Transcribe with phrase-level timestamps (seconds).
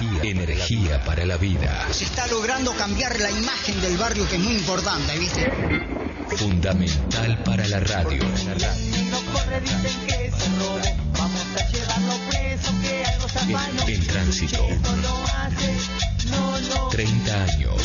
[0.00, 1.86] Energía, energía para la vida.
[1.92, 5.52] Se está logrando cambiar la imagen del barrio que es muy importante, ¿viste?
[6.36, 8.22] Fundamental para la radio.
[13.86, 14.66] En, tránsito.
[16.90, 17.82] 30 años.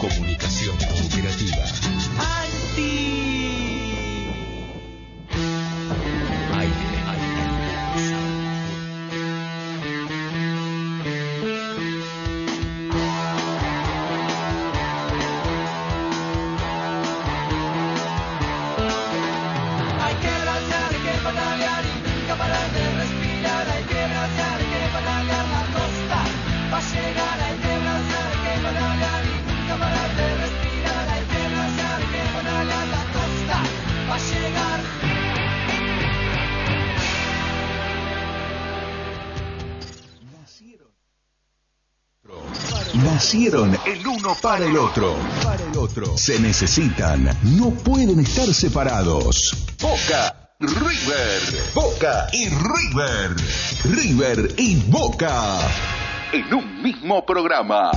[0.00, 1.85] Comunicación cooperativa.
[43.04, 45.16] Nacieron el uno para el otro.
[45.44, 46.16] Para el otro.
[46.16, 49.54] Se necesitan, no pueden estar separados.
[49.82, 51.42] Boca, River.
[51.74, 53.36] Boca y River.
[53.84, 55.58] River y Boca.
[56.32, 57.90] En un mismo programa.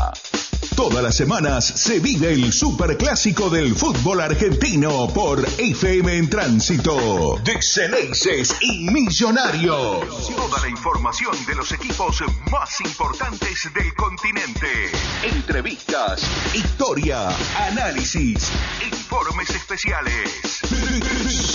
[0.79, 7.37] Todas las semanas se vive el superclásico del fútbol argentino por FM en Tránsito.
[7.43, 10.33] De Ceneices y Millonarios.
[10.33, 14.89] Toda la información de los equipos más importantes del continente.
[15.21, 16.21] Entrevistas,
[16.55, 17.27] historia,
[17.57, 18.49] análisis,
[18.89, 20.61] informes especiales.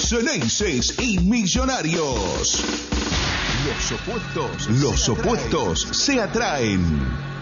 [0.06, 2.62] Ceneices y Millonarios.
[3.64, 7.33] Los opuestos, los opuestos se atraen.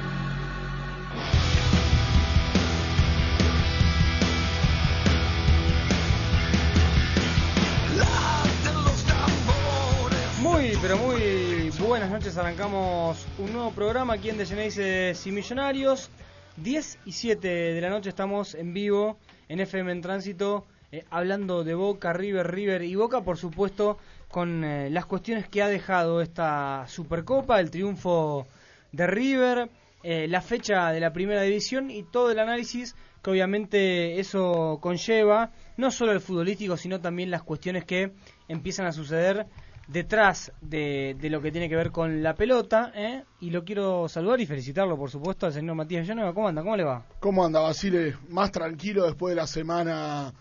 [11.93, 12.39] Buenas noches.
[12.39, 16.09] Arrancamos un nuevo programa aquí en Deceneices y Millonarios.
[16.57, 19.19] 10 y 7 de la noche estamos en vivo
[19.51, 23.99] en FM en Tránsito, eh, hablando de Boca, River, River y Boca, por supuesto,
[24.31, 28.47] con eh, las cuestiones que ha dejado esta Supercopa, el triunfo
[28.91, 29.69] de River,
[30.03, 35.53] eh, la fecha de la primera división y todo el análisis que obviamente eso conlleva,
[35.77, 38.13] no solo el futbolístico, sino también las cuestiones que
[38.49, 39.47] empiezan a suceder
[39.93, 42.93] detrás de, de lo que tiene que ver con la pelota.
[42.95, 43.25] ¿eh?
[43.41, 46.33] Y lo quiero saludar y felicitarlo, por supuesto, al señor Matías Villanueva.
[46.35, 46.63] ¿Cómo anda?
[46.63, 47.07] ¿Cómo le va?
[47.21, 48.17] ¿Cómo anda Basile?
[48.29, 50.33] Más tranquilo después de la semana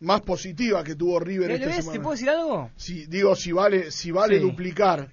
[0.00, 1.76] más positiva que tuvo River ¿Le- esta ves?
[1.76, 1.92] semana.
[1.92, 2.70] ¿Te puedo decir algo?
[2.76, 4.42] Si, digo, si vale, si vale Sí.
[4.42, 5.08] duplicar,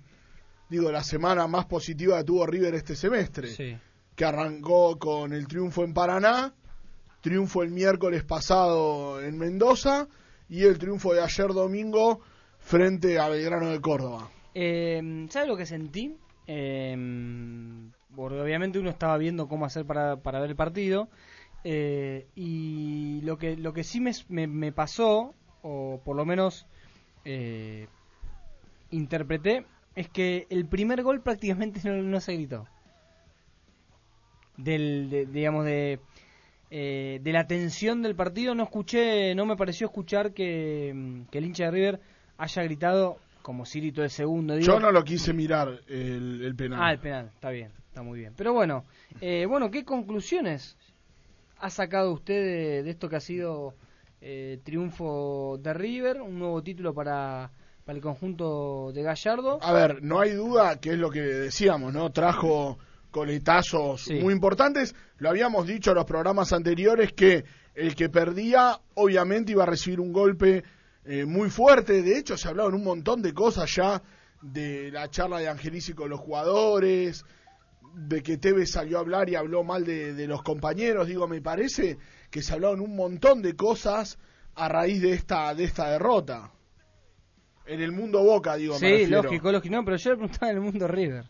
[0.67, 3.77] digo, la semana más positiva que tuvo River este semestre, Sí.
[4.15, 6.53] que arrancó con el triunfo en Paraná,
[7.21, 10.07] triunfo el miércoles pasado en Mendoza
[10.49, 12.21] y el triunfo de ayer domingo
[12.69, 14.29] frente a Belgrano de Córdoba.
[14.53, 16.15] Eh, ¿Sabe lo que sentí?
[16.47, 16.95] Eh,
[18.15, 21.09] porque obviamente uno estaba viendo cómo hacer para, para ver el partido.
[21.63, 26.65] eh, y lo que, lo que sí me, me, me pasó, o por lo menos
[27.25, 27.87] eh,
[28.91, 29.65] interpreté,
[29.95, 32.67] es que el primer gol prácticamente no, no se gritó.
[34.57, 35.99] Del, de- digamos, de,
[36.71, 41.45] eh, de la tensión del partido, no escuché, no me pareció escuchar que, que el
[41.45, 42.01] hincha de River
[42.39, 44.55] haya gritado como si gritó el segundo.
[44.55, 46.79] Digo, Yo no lo quise mirar el, el penal.
[46.81, 48.33] Ah, el penal, está bien, está muy bien.
[48.35, 48.83] Pero bueno,
[49.21, 50.75] eh, bueno, ¿qué conclusiones
[51.57, 53.75] ha sacado usted de, de esto que ha sido
[54.21, 57.51] eh, triunfo de River, un nuevo título para,
[57.85, 59.59] para el conjunto de Gallardo?
[59.61, 62.09] A ver, no hay duda que es lo que decíamos, ¿no?
[62.11, 62.77] Trajo
[63.11, 64.15] coletazos Sí.
[64.15, 64.95] muy importantes.
[65.17, 67.43] Lo habíamos dicho en los programas anteriores que
[67.75, 70.63] el que perdía obviamente iba a recibir un golpe
[71.09, 72.03] eh, muy fuerte.
[72.03, 74.01] De hecho, se hablaban un montón de cosas ya
[74.41, 77.25] de la charla de Angelici con los jugadores,
[77.95, 81.07] de que Tevez salió a hablar y habló mal de, de los compañeros.
[81.07, 81.97] Digo, me parece
[82.29, 84.19] que se hablaban un montón de cosas
[84.55, 86.51] a raíz de esta, de esta derrota.
[87.65, 89.23] En el mundo Boca, digo, me sí, refiero.
[89.23, 89.75] lógico, lógico.
[89.75, 91.25] No, pero yo le preguntaba en el mundo River.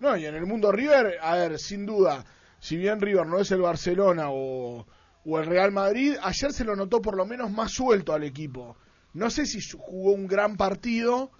[0.00, 2.24] No, y en el mundo River, a ver, sin duda,
[2.58, 4.86] si bien River no es el Barcelona o,
[5.24, 8.76] o el Real Madrid, ayer se lo notó por lo menos más suelto al equipo.
[9.14, 11.30] No sé si jugó un gran partido,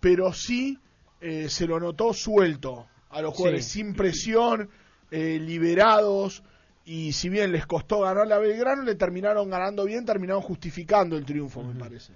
[0.00, 0.78] pero sí
[1.20, 3.78] eh, se lo notó suelto a los jugadores, Sí.
[3.80, 4.68] sin presión,
[5.10, 6.42] eh, liberados.
[6.84, 11.24] Y si bien les costó ganar a Belgrano, le terminaron ganando bien, terminaron justificando el
[11.24, 12.12] triunfo, me parece.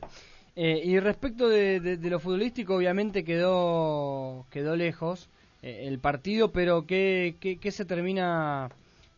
[0.57, 5.29] Eh, y respecto de, de- de lo futbolístico, obviamente quedó quedó lejos
[5.63, 8.71] el partido, pero ¿qué, qué, qué se termina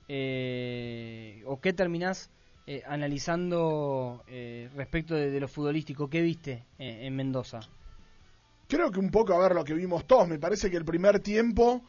[0.09, 2.31] eh, o qué terminás
[2.67, 6.09] eh, analizando eh, respecto de, lo futbolístico?
[6.09, 7.61] ¿Qué viste eh, en Mendoza?
[8.69, 10.27] Creo que un poco a ver lo que vimos todos.
[10.27, 11.83] Me parece que el primer tiempo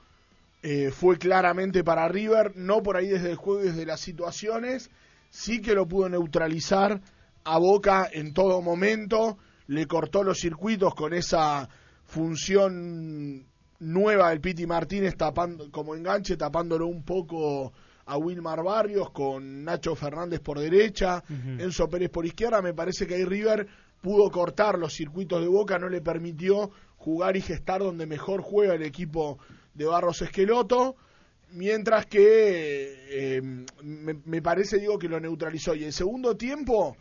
[0.63, 4.89] eh, fue claramente para River, no por ahí desde el juego y desde las situaciones,
[5.29, 7.00] sí que lo pudo neutralizar
[7.44, 9.38] a Boca en todo momento,
[9.68, 11.69] le cortó los circuitos con esa
[12.06, 13.45] función
[13.80, 17.71] nueva del Piti Martínez tapando como enganche, tapándolo un poco
[18.07, 21.24] a Wilmar Barrios con Nacho Fernández por derecha.
[21.59, 23.68] Enzo Pérez por izquierda, me parece que ahí River
[24.01, 28.75] pudo cortar los circuitos de Boca, no le permitió jugar y gestar donde mejor juega
[28.75, 29.39] el equipo
[29.74, 30.95] de Barros Esqueloto,
[31.51, 33.42] mientras que eh,
[33.83, 35.75] me, me parece, digo, que lo neutralizó.
[35.75, 36.95] Y el segundo tiempo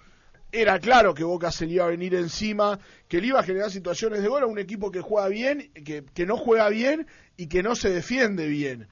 [0.50, 3.70] era claro que Boca se le iba a venir encima, que le iba a generar
[3.70, 7.06] situaciones de gol a un equipo que juega bien, que, que no juega bien
[7.36, 8.88] y que no se defiende bien.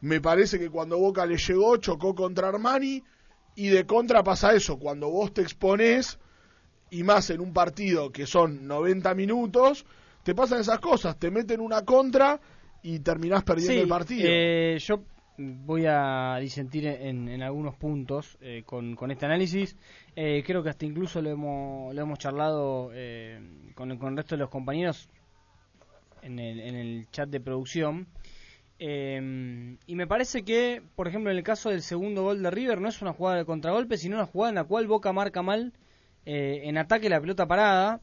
[0.00, 3.02] Me parece que cuando Boca le llegó, chocó contra Armani
[3.56, 6.18] y de contra pasa eso, cuando vos te exponés
[6.90, 9.84] y más en un partido que son 90 minutos,
[10.22, 12.40] te pasan esas cosas, te meten una contra
[12.82, 14.28] y terminás perdiendo Sí, el partido.
[14.30, 15.02] eh, yo
[15.38, 19.76] voy a disentir en, en algunos puntos eh, con, con este análisis.
[20.16, 23.40] Eh, creo que hasta incluso lo hemos, lo hemos charlado eh,
[23.74, 25.08] con, el- con el resto de los compañeros
[26.22, 28.06] en el, en el chat de producción.
[28.78, 32.80] Eh, y me parece que, por ejemplo, en el caso del segundo gol de River,
[32.80, 35.72] no es una jugada de contragolpe, sino una jugada en la cual Boca marca mal
[36.26, 38.00] eh, en ataque la pelota parada.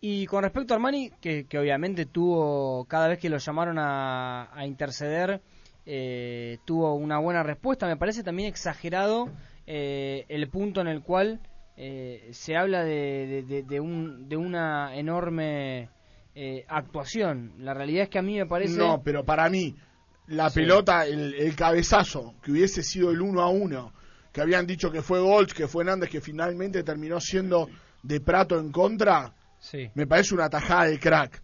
[0.00, 5.40] Y con respecto a Armani, que, obviamente tuvo, cada vez que lo llamaron a, interceder,
[5.86, 9.30] eh, tuvo una buena respuesta, me parece también exagerado
[9.66, 11.40] eh, el punto en el cual
[11.76, 15.88] eh, se habla de un, de una enorme
[16.36, 17.54] eh, actuación.
[17.58, 18.76] La realidad es que a mí me parece...
[18.78, 19.74] No, pero para mí,
[20.28, 20.60] la Sí.
[20.60, 23.92] pelota, el, el cabezazo, que hubiese sido el 1 a 1,
[24.32, 27.68] que habían dicho que fue Golch, que fue Nández, que finalmente terminó siendo
[28.02, 29.90] de Prato en contra, Sí.
[29.94, 31.40] me parece una tajada de crack.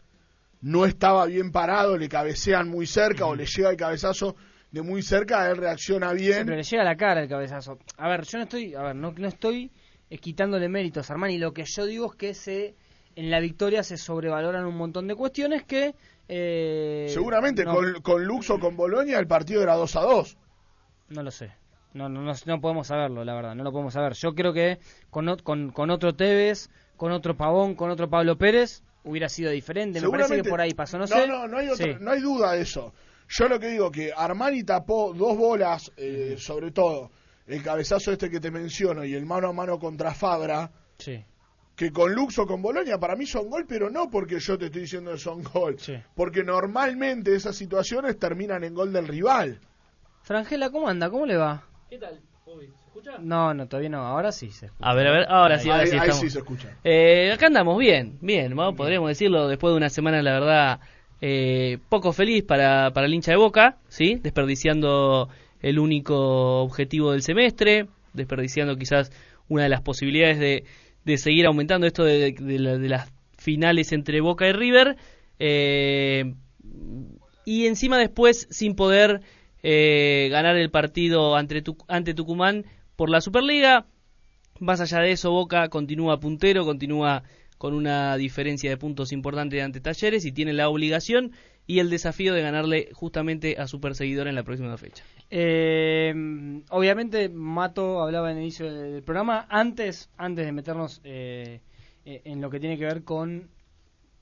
[0.60, 4.36] No estaba bien parado, le cabecean muy cerca o le llega el cabezazo
[4.70, 6.34] de muy cerca, él reacciona bien.
[6.34, 7.78] Siempre le llega a la cara el cabezazo.
[7.96, 9.70] A ver, yo no estoy, a ver, no, no estoy
[10.10, 11.38] eh, quitándole méritos a Armani.
[11.38, 12.74] Lo que yo digo es que se
[13.16, 15.94] en la victoria se sobrevaloran un montón de cuestiones que
[16.28, 20.36] eh, Seguramente no, con, con Lux o con Bolonia el partido era 2 a 2.
[21.10, 21.52] no lo sé.
[21.94, 24.14] No, no, no, no podemos saberlo, la verdad, no lo podemos saber.
[24.14, 24.78] Yo creo que
[25.10, 30.00] con, con, con otro Tevez, con otro Pavón, con otro Pablo Pérez, hubiera sido diferente.
[30.00, 31.26] Me parece que por ahí pasó, no, sé.
[31.26, 31.90] No, no, hay, Sí.
[32.00, 32.94] no hay duda de eso.
[33.28, 37.10] Yo lo que digo que Armani tapó dos bolas, eh, sobre todo
[37.46, 41.22] el cabezazo este que te menciono y el mano a mano contra Fabra, Sí.
[41.76, 44.66] Que con Lux o con Bolonia para mí son gol, pero no porque yo te
[44.66, 45.94] estoy diciendo que son gol, Sí.
[46.14, 49.58] porque normalmente esas situaciones terminan en gol del rival.
[50.22, 51.10] Frangela, ¿cómo anda?
[51.10, 51.64] ¿Cómo le va?
[51.90, 52.20] ¿Qué tal?
[52.44, 53.12] ¿Se escucha?
[53.20, 54.00] No, no, todavía no.
[54.06, 54.88] Ahora sí se escucha.
[54.88, 56.20] A ver, a ver, ahora sí, ahora ahí sí ahí estamos.
[56.20, 56.76] sí se escucha.
[56.84, 58.74] Eh, acá andamos bien, bien, ¿no?
[58.76, 60.80] podríamos decirlo, después de una semana, la verdad,
[61.22, 64.18] eh, poco feliz para, para el hincha de Boca, ¿sí?
[64.22, 65.28] Desperdiciando
[65.62, 69.10] el único objetivo del semestre, desperdiciando quizás
[69.48, 70.64] una de las posibilidades de,
[71.04, 74.96] de seguir aumentando esto de, de la- de las finales entre Boca y River,
[75.38, 76.34] eh,
[77.44, 79.20] y encima después sin poder
[79.64, 82.64] eh, ganar el partido ante, ante Tucumán
[82.96, 83.86] por la Superliga.
[84.60, 87.24] Más allá de eso, Boca continúa puntero, continúa
[87.58, 91.32] con una diferencia de puntos importante ante Talleres y tiene la obligación
[91.66, 95.04] y el desafío de ganarle justamente a su perseguidor en la próxima fecha.
[95.30, 96.12] Eh,
[96.70, 99.46] obviamente, Mato hablaba en el inicio del programa.
[99.48, 101.60] Antes, antes de meternos eh,
[102.04, 103.48] eh, en lo que tiene que ver con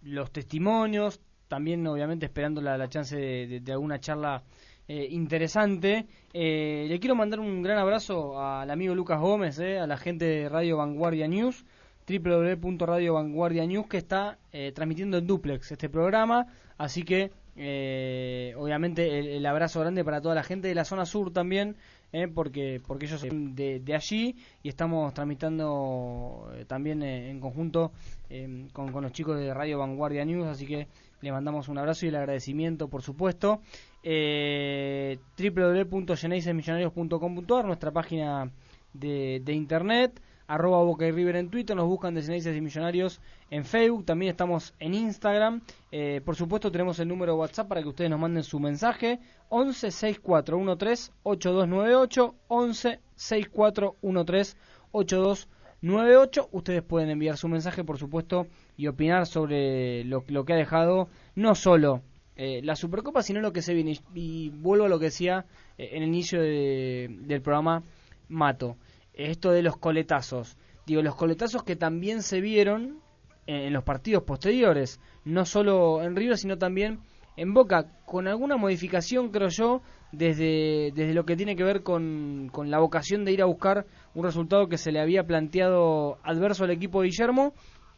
[0.03, 4.43] los testimonios, también obviamente esperando la, la chance de, de- alguna charla
[4.87, 9.87] eh, interesante, eh, le quiero mandar un gran abrazo al amigo Lucas Gómez, eh, a
[9.87, 11.65] la gente de Radio Vanguardia News
[12.09, 14.39] www.radiovanguardia news que está
[14.75, 16.47] transmitiendo en duplex este programa
[16.81, 21.31] así que eh, obviamente el, abrazo grande para toda la gente de la zona sur
[21.31, 21.77] también
[22.11, 27.93] eh, porque porque ellos son de, de allí y estamos tramitando eh, también en conjunto
[28.31, 30.47] eh, con, con los chicos de Radio Vanguardia News.
[30.47, 30.89] Así que
[31.21, 33.61] le mandamos un abrazo y el agradecimiento por supuesto.
[34.03, 38.51] Eh, www.geneisesmillonarios.com.ar nuestra página
[38.95, 40.19] de, de internet
[40.51, 43.21] arroba Boca y River en Twitter, nos buscan de Ceneices y Millonarios
[43.51, 45.61] en Facebook, también estamos en Instagram.
[45.91, 49.91] Eh, por supuesto tenemos el número WhatsApp para que ustedes nos manden su mensaje, 11
[49.91, 54.57] 6413 8298, 11 6413
[54.93, 56.49] 8298.
[56.53, 61.09] Ustedes pueden enviar su mensaje, por supuesto, y opinar sobre lo, lo que ha dejado
[61.35, 62.03] no solo
[62.37, 63.99] eh, la Supercopa, sino lo que se viene.
[64.15, 65.45] Y vuelvo a lo que decía
[65.77, 67.83] eh, en el inicio de- del programa
[68.29, 68.77] Mato.
[69.13, 70.57] Esto de los coletazos.
[70.87, 73.01] Digo, los coletazos que también se vieron
[73.47, 75.01] en, en los partidos posteriores.
[75.25, 77.01] No solo en River, sino también
[77.37, 77.87] en Boca.
[78.07, 79.83] Con alguna modificación, creo yo,
[80.13, 83.87] desde, desde lo que tiene que ver con, con la vocación de ir a buscar
[84.15, 87.55] un resultado que se le había planteado adverso al equipo de Guillermo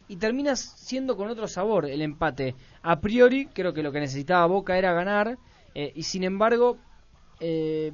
[0.08, 2.54] y termina siendo con otro sabor el empate.
[2.82, 5.38] A priori, creo que lo que necesitaba Boca era ganar,
[5.74, 6.76] eh, y sin embargo,
[7.44, 7.90] eh,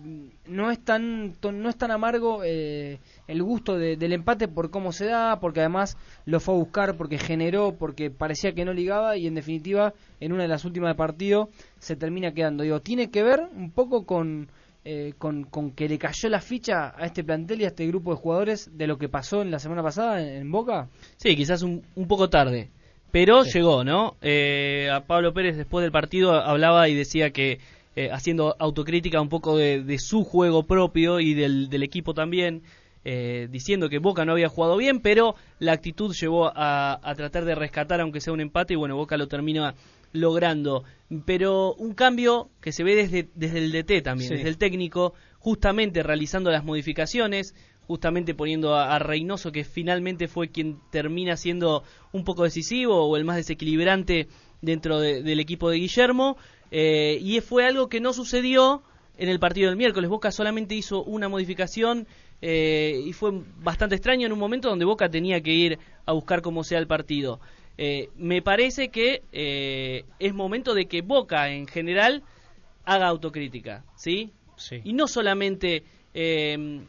[0.46, 4.92] no es tan no es tan amargo eh, el gusto de- del empate por cómo
[4.92, 9.16] se da, porque además lo fue a buscar, porque generó, porque parecía que no ligaba
[9.16, 12.62] y en definitiva en una de las últimas de partido se termina quedando.
[12.62, 14.48] Digo, tiene que ver un poco con
[14.84, 18.10] eh, con, con que le cayó la ficha a este plantel y a este grupo
[18.12, 20.88] de jugadores de lo que pasó en la semana pasada en, en Boca.
[21.16, 22.68] Sí, quizás un, un poco tarde,
[23.10, 23.52] pero Sí.
[23.58, 24.16] llegó, ¿no?
[24.22, 27.58] Eh, a Pablo Pérez después del partido hablaba y decía que
[27.96, 32.62] eh, haciendo autocrítica un poco de, de su juego propio y del, del equipo también,
[33.04, 37.44] eh, diciendo que Boca no había jugado bien, pero la actitud llevó a, a tratar
[37.44, 39.74] de rescatar aunque sea un empate y bueno, Boca lo termina
[40.12, 40.84] logrando.
[41.24, 44.34] Pero un cambio que se ve desde, desde el DT también, Sí.
[44.36, 47.54] desde el técnico, justamente realizando las modificaciones,
[47.86, 53.16] justamente poniendo a, a Reynoso, que finalmente fue quien termina siendo un poco decisivo o
[53.16, 54.28] el más desequilibrante
[54.60, 56.36] dentro de- del equipo de Guillermo,
[56.70, 58.82] eh, y fue algo que no sucedió
[59.16, 60.08] en el partido del miércoles.
[60.10, 62.06] Boca solamente hizo una modificación
[62.40, 66.40] eh, y fue bastante extraño en un momento donde Boca tenía que ir a buscar
[66.42, 67.40] cómo sea el partido.
[67.76, 72.22] Eh, me parece que eh, es momento de que Boca en general
[72.84, 74.30] haga autocrítica, ¿sí?
[74.56, 74.80] Sí.
[74.84, 75.84] Y no solamente
[76.14, 76.80] eh,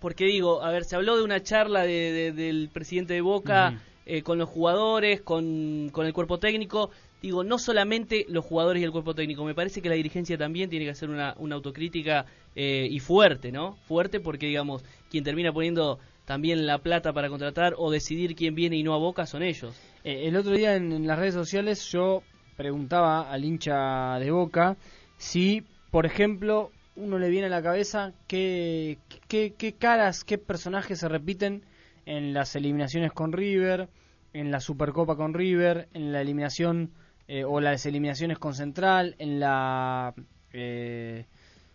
[0.00, 3.80] porque digo, a ver, se habló de una charla de- de- del presidente de Boca.
[4.04, 6.90] Eh, con los jugadores, con, con el cuerpo técnico.
[7.22, 10.68] Digo, no solamente los jugadores y el cuerpo técnico, me parece que la dirigencia también
[10.68, 13.76] tiene que hacer una, una autocrítica eh, y fuerte, ¿no?
[13.86, 18.76] Fuerte porque, digamos, quien termina poniendo también la plata para contratar o decidir quién viene
[18.76, 19.74] y no a Boca son ellos.
[20.02, 22.24] Eh, el otro día en, las redes sociales yo
[22.56, 24.76] preguntaba al hincha de Boca
[25.16, 31.08] si, por ejemplo, uno le viene a la cabeza qué, qué caras, qué personajes se
[31.08, 31.62] repiten
[32.06, 33.88] en las eliminaciones con River,
[34.32, 36.90] en la Supercopa con River, en la eliminación
[37.28, 40.14] eh, o las eliminaciones con Central, en la
[40.52, 41.26] eh,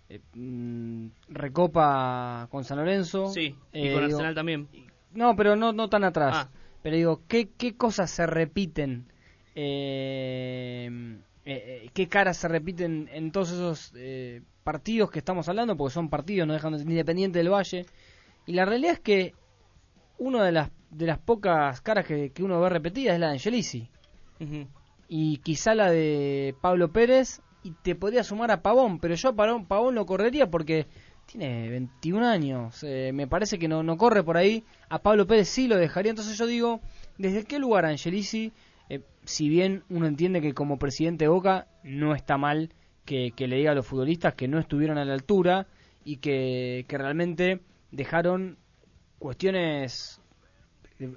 [0.09, 3.27] eh, mm, Recopa con San Lorenzo.
[3.27, 4.67] Sí, y Eh, con digo, Arsenal también.
[5.13, 6.33] no, pero no, no tan atrás.
[6.35, 6.49] Ah.
[6.83, 9.07] Pero digo, ¿qué, qué cosas se repiten?
[9.55, 10.89] Eh,
[11.45, 15.75] eh, eh, ¿Qué caras se repiten en todos esos eh, partidos que estamos hablando?
[15.77, 17.85] Porque son partidos, no dejan de ser independiente del Valle.
[18.45, 19.33] Y la realidad es que
[20.17, 23.33] una de las, de las pocas caras que, que uno ve repetidas es la de
[23.33, 23.89] Angelici.
[24.39, 24.67] Ujú.
[25.07, 27.41] Y quizá la de Pablo Pérez.
[27.63, 30.85] Y te podría sumar a Pavón, pero yo a Pavón, Pavón lo correría porque
[31.25, 32.81] tiene 21 años.
[32.83, 34.63] eh, me parece que no, no corre por ahí.
[34.89, 36.11] A Pablo Pérez sí lo dejaría.
[36.11, 36.79] Entonces yo digo,
[37.17, 38.53] ¿desde qué lugar Angelici?
[38.89, 42.69] eh, si bien uno entiende que como presidente de Boca no está mal
[43.03, 45.67] que, que le diga a los futbolistas que no estuvieron a la altura
[46.05, 47.59] y que, que realmente
[47.91, 48.57] dejaron
[49.19, 50.21] cuestiones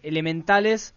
[0.02, 0.94] elementales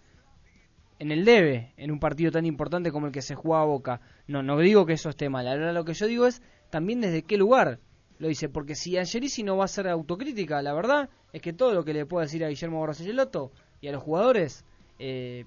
[0.99, 4.01] en el debe en un partido tan importante como el que se jugaba a Boca.
[4.27, 5.47] No, no digo que eso esté mal.
[5.47, 7.79] Ahora lo que yo digo es también desde qué lugar
[8.19, 8.49] lo dice.
[8.49, 11.93] Porque si Angelici no va a ser autocrítica, la verdad es que todo lo que
[11.93, 14.63] le pueda decir a Guillermo Borras Angelotto y a los jugadores
[14.99, 15.45] eh,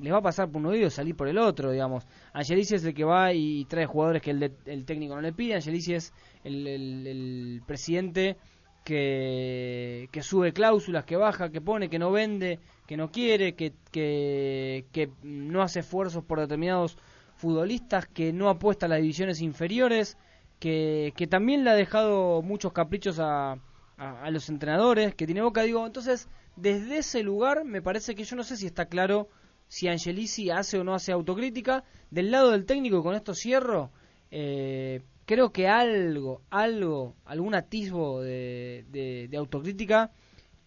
[0.00, 2.06] les va a pasar por un oído y salir por el otro, digamos.
[2.32, 5.32] Angelici es el que va y trae jugadores que el, de- el técnico no le
[5.32, 5.54] pide.
[5.54, 6.12] Angelici es
[6.44, 8.36] el presidente
[8.84, 13.74] que, que sube cláusulas, que baja, que pone, que no vende, que no quiere, que,
[13.90, 16.96] que, que no hace esfuerzos por determinados
[17.36, 20.16] futbolistas, que no apuesta a las divisiones inferiores,
[20.58, 23.58] que, que también le ha dejado muchos caprichos a,
[23.96, 28.36] a, los entrenadores, que tiene boca, digo, entonces desde ese lugar me parece que yo
[28.36, 29.28] no sé si está claro
[29.68, 31.84] si Angelici hace o no hace autocrítica.
[32.10, 33.90] Del lado del técnico, con esto cierro,
[34.30, 40.10] eh, creo que algo, algo, algún atisbo de, de- de autocrítica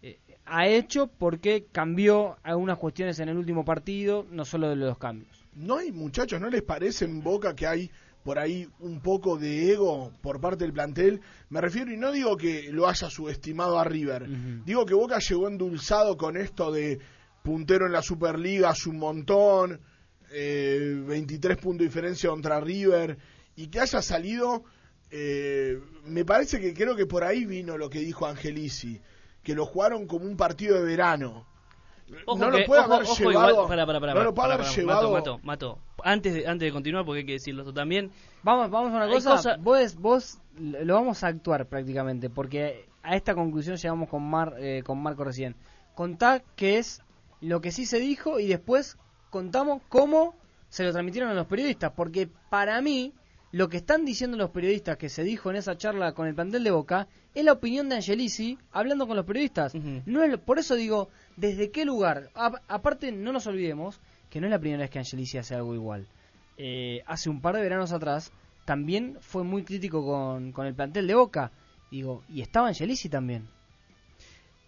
[0.02, 4.98] eh, ha hecho porque cambió algunas cuestiones en el último partido, no solo de los
[4.98, 5.30] cambios.
[5.56, 7.90] ¿No hay, muchachos, no les parece en Boca que hay
[8.24, 11.20] por ahí un poco de ego por parte del plantel.
[11.50, 14.28] Me refiero, y no digo que lo haya subestimado a River,
[14.66, 17.00] digo que Boca llegó endulzado con esto de
[17.44, 19.82] puntero en la Superliga hace un montón,
[20.32, 23.18] eh, 23 puntos de diferencia contra River,
[23.56, 24.64] y que haya salido,
[25.12, 29.00] eh, me parece que creo que por ahí vino lo que dijo Angelici,
[29.44, 31.46] que lo jugaron como un partido de verano.
[32.26, 34.34] Ojo no que- lo puede ojo- haber ojo llevado, igual- pará, pará, pará, no lo
[34.34, 35.46] puede haber llevado Mato, Mato,
[35.76, 35.80] Mato.
[36.04, 38.12] Antes de, antes de continuar, porque hay que decirlo esto también.
[38.44, 43.16] Vamos, vamos a una cosa, cosa- Vos, vos lo vamos a actuar prácticamente, porque a
[43.16, 45.56] esta conclusión llegamos con, Mar, eh, con Marco recién.
[45.96, 47.02] Contá qué es
[47.42, 48.98] lo que sí se dijo y después
[49.30, 50.36] contamos cómo
[50.70, 53.14] se lo transmitieron a los periodistas, porque para mí
[53.54, 56.64] lo que están diciendo los periodistas que se dijo en esa charla con el plantel
[56.64, 59.74] de Boca es la opinión de Angelici hablando con los periodistas.
[59.76, 61.08] no es, por eso digo,
[61.38, 62.30] ¿desde qué lugar?
[62.36, 65.74] A- aparte, no nos olvidemos que no es la primera vez que Angelici hace algo
[65.76, 66.08] igual.
[66.58, 68.32] Eh, hace un par de veranos atrás
[68.66, 71.52] también fue muy crítico con, con el plantel de Boca.
[71.92, 73.48] Digo, y estaba Angelici también.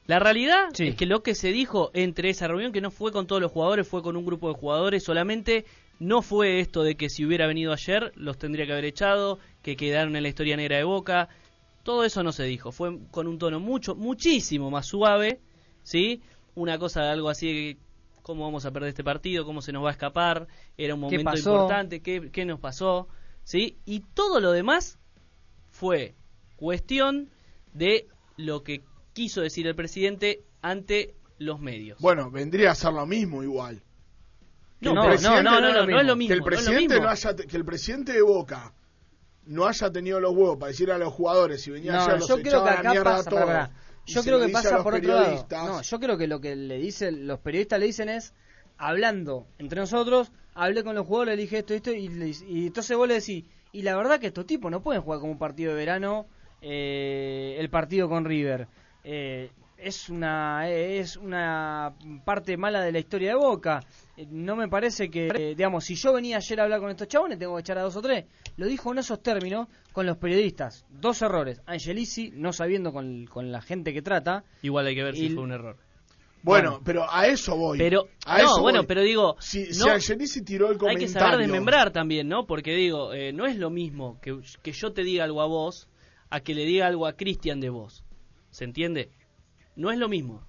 [0.08, 0.90] La realidad Sí.
[0.90, 3.52] es que lo que se dijo entre esa reunión, que no fue con todos los
[3.52, 5.66] jugadores, fue con un grupo de jugadores solamente,
[6.00, 9.76] no fue esto de que si hubiera venido ayer los tendría que haber echado, que
[9.76, 11.30] quedaron en la historia negra de Boca.
[11.84, 15.40] Todo eso no se dijo, fue con un tono mucho, muchísimo más suave,
[15.84, 16.22] ¿sí?
[16.56, 17.78] Una cosa, algo así, de
[18.24, 20.48] cómo vamos a perder este partido, cómo se nos va a escapar,
[20.78, 23.08] era un ¿Qué momento importante, qué, qué nos pasó,
[23.44, 23.78] ¿sí?
[23.86, 24.98] Y todo lo demás
[25.70, 26.16] fue
[26.56, 27.30] cuestión
[27.74, 28.84] de lo que
[29.14, 32.00] quiso decir el presidente ante los medios.
[32.00, 33.84] Bueno, vendría a ser lo mismo igual.
[34.94, 37.58] No, no, no, no, no, no es lo mismo, Que el presidente no haya, que
[37.58, 38.74] el presidente de Boca
[39.46, 42.28] no haya tenido los huevos para decir a los jugadores si venía No, ayer los
[42.28, 43.70] yo creo que a acá a pasa, todos.
[44.06, 45.48] yo creo que a pasa por otro lado.
[45.52, 48.34] No, yo creo que lo que le dicen los periodistas le dicen es
[48.78, 52.98] hablando entre nosotros, hablé con los jugadores, le dije esto, esto y, le- y entonces
[52.98, 55.72] vos le decís, y la verdad que estos tipos no pueden jugar como un partido
[55.72, 56.26] de verano
[56.62, 58.68] eh, el partido con River.
[59.04, 59.52] Eh,
[59.86, 61.94] es una es una
[62.26, 63.82] parte mala de la historia de Boca.
[64.18, 67.08] Eh, no me parece que, eh, digamos, si yo venía ayer a hablar con estos
[67.08, 68.26] chabones, tengo que echar a dos o tres.
[68.58, 70.86] Lo dijo en esos términos con los periodistas.
[70.90, 71.62] Dos errores.
[71.66, 74.44] Angelici, no sabiendo con, con la gente que trata.
[74.64, 75.78] Igual hay que ver si fue un error.
[76.42, 77.78] Bueno, pero a eso voy.
[77.80, 78.88] Pero, a no, eso bueno, voy.
[78.88, 81.08] pero digo, si, si no- Angelici tiró el hay comentario.
[81.08, 82.46] que saber desmembrar también, ¿no?
[82.46, 85.90] Porque digo, eh, no es lo mismo que, que yo te diga algo a vos
[86.30, 88.04] a que le diga algo a Cristian de vos.
[88.52, 89.10] ¿Se entiende?
[89.76, 90.42] No es lo mismo.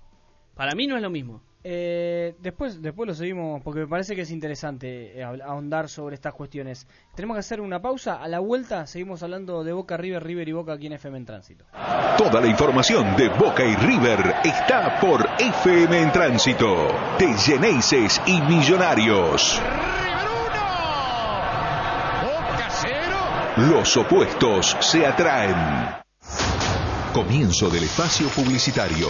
[0.55, 1.43] Para mí no es lo mismo.
[1.69, 6.15] Eh, después, después lo seguimos porque me parece que es interesante eh, ahond- ahondar sobre
[6.15, 6.87] estas cuestiones.
[7.17, 8.23] Tenemos que hacer una pausa.
[8.23, 11.25] A la vuelta seguimos hablando de Boca, River, River y Boca aquí en FM en
[11.27, 11.65] Tránsito.
[12.17, 16.87] Toda la información de Boca y River está por FM en Tránsito.
[17.19, 19.61] De Geneises y Millonarios.
[23.57, 26.06] Los opuestos se atraen.
[27.17, 29.09] Comienzo del espacio publicitario.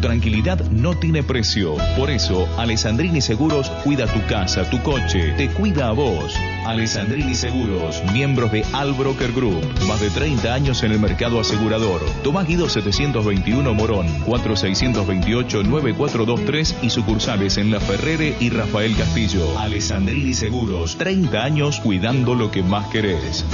[0.00, 1.74] Tranquilidad no tiene precio.
[1.96, 6.32] Por eso, Alessandrini Seguros cuida tu casa, tu coche, te cuida a vos.
[6.66, 9.60] Alessandrini Seguros, miembros de Albroker Group.
[9.88, 12.00] Más de 30 años en el mercado asegurador.
[12.22, 19.58] Tomás Guido 721 Morón, 4628-9423 y sucursales en La Ferrere y Rafael Castillo.
[19.58, 23.44] Alessandrini Seguros, 30 años cuidando lo que más querés.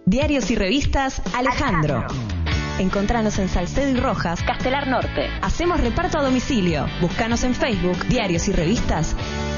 [0.08, 2.06] Diarios y revistas Alejandro.
[2.80, 5.28] Encontranos en Salcedo y Rojas, Castelar Norte.
[5.42, 6.86] Hacemos reparto a domicilio.
[7.02, 9.18] Búscanos en Facebook, diarios y revistas.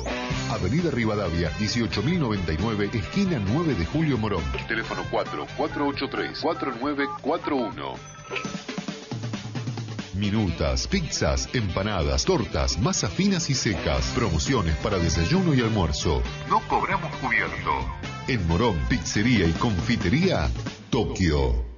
[0.51, 4.43] Avenida Rivadavia, 18.099, esquina 9 de Julio Morón.
[4.67, 5.05] Teléfono
[5.57, 7.95] 4-483-4941.
[10.15, 14.05] Minutas, pizzas, empanadas, tortas, masas finas y secas.
[14.17, 16.21] Promociones para desayuno y almuerzo.
[16.49, 17.71] No cobramos cubierto.
[18.27, 20.51] En Morón, Pizzería y Confitería
[20.91, 21.72] Tokio.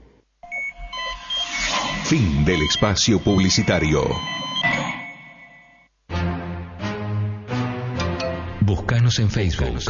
[2.05, 4.05] Fin del espacio publicitario.
[8.61, 9.81] Búscanos en Facebook.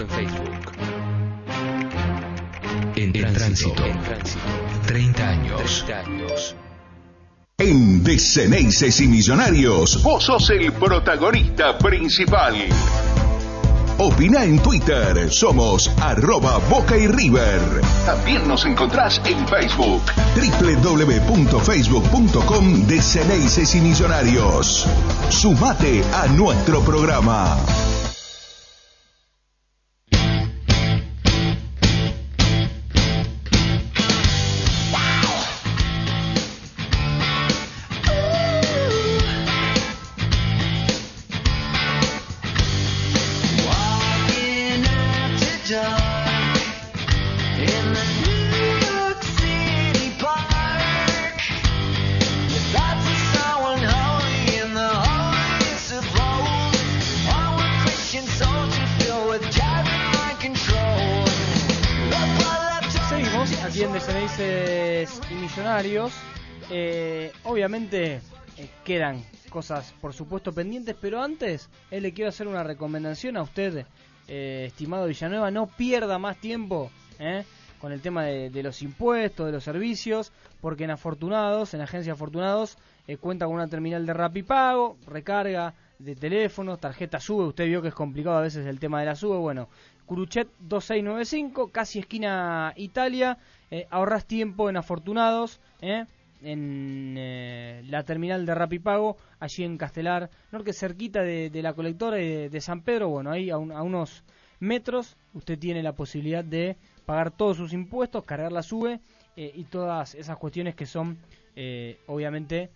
[2.94, 3.82] En, tránsito.
[4.86, 5.84] 30 años.
[7.58, 12.54] En Deceneices y Millonarios, vos sos el protagonista principal.
[13.98, 17.60] Opina en Twitter, somos arroba Boca y River.
[18.04, 20.02] También nos encontrás en Facebook.
[20.34, 24.84] www.facebook.com de Ceneices y Millonarios.
[25.28, 27.56] Sumate a nuestro programa.
[67.54, 68.20] Obviamente
[68.56, 69.22] eh, quedan
[69.54, 73.86] cosas, por supuesto, pendientes, pero antes eh, le quiero hacer una recomendación a usted,
[74.26, 75.52] eh, estimado Villanueva.
[75.52, 76.90] No pierda más tiempo
[77.20, 77.44] eh,
[77.80, 82.78] con el tema de, los impuestos, de los servicios, porque en Afortunados, en Agencia Afortunados,
[83.20, 87.46] cuenta con una terminal de Rapipago, recarga de teléfonos, tarjeta SUBE.
[87.46, 89.38] Usted vio que es complicado a veces el tema de la SUBE.
[89.38, 89.68] Bueno,
[90.04, 93.38] Curuchet 2695, casi esquina Italia.
[93.90, 96.06] Ahorras tiempo en Afortunados, eh,
[96.44, 102.60] en eh, la terminal de Rapipago, allí en Castelar, Norte, cerquita de, la colectora de,
[102.60, 103.08] San Pedro.
[103.08, 104.22] Bueno, ahí a unos
[104.60, 109.00] metros usted tiene la posibilidad de pagar todos sus impuestos, cargar la SUBE
[109.36, 111.18] eh, y todas esas cuestiones que son,
[111.54, 112.70] eh, obviamente,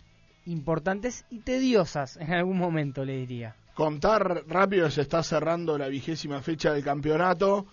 [0.47, 3.55] importantes y tediosas en algún momento, le diría.
[3.75, 7.67] Contar rápido, se está cerrando la vigésima fecha del campeonato,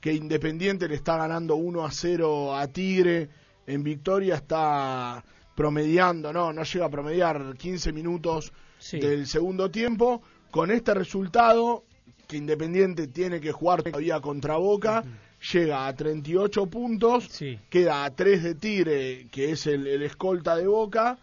[0.00, 3.28] que Independiente le está ganando 1 a 0 a Tigre,
[3.66, 5.22] en Victoria está
[5.54, 8.98] promediando, no, no llega a promediar 15 minutos Sí.
[8.98, 10.22] del segundo tiempo.
[10.50, 11.84] Con este resultado,
[12.26, 15.04] que Independiente tiene que jugar todavía contra Boca,
[15.52, 17.28] llega a 38 puntos,
[17.70, 21.18] queda a 3 de Tigre, que es el, el escolta de Boca,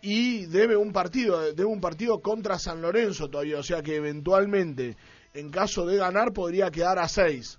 [0.00, 4.96] y debe un partido, debe un partido contra San Lorenzo todavía, o sea que eventualmente,
[5.34, 7.58] en caso de ganar, podría quedar a 6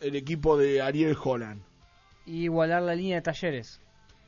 [0.00, 1.62] el equipo de Ariel Holland.
[2.26, 3.80] Y igualar la línea de talleres.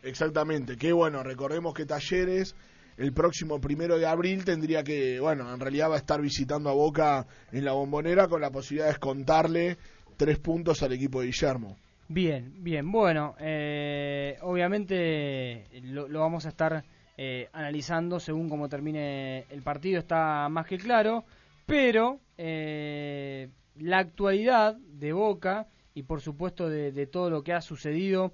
[0.03, 2.55] Exactamente, que bueno, recordemos que Talleres
[2.99, 6.75] el próximo primero de abril tendría que, bueno, en realidad va a estar visitando a
[6.75, 9.79] Boca en la bombonera con la posibilidad de descontarle
[10.17, 11.77] tres puntos al equipo de Guillermo.
[12.09, 12.91] Bien, bien.
[12.91, 16.85] Bueno, eh, obviamente lo, vamos a estar
[17.17, 21.25] eh, analizando según cómo termine el partido, está más que claro,
[21.67, 28.33] pero eh, la actualidad de Boca y por supuesto de, todo lo que ha sucedido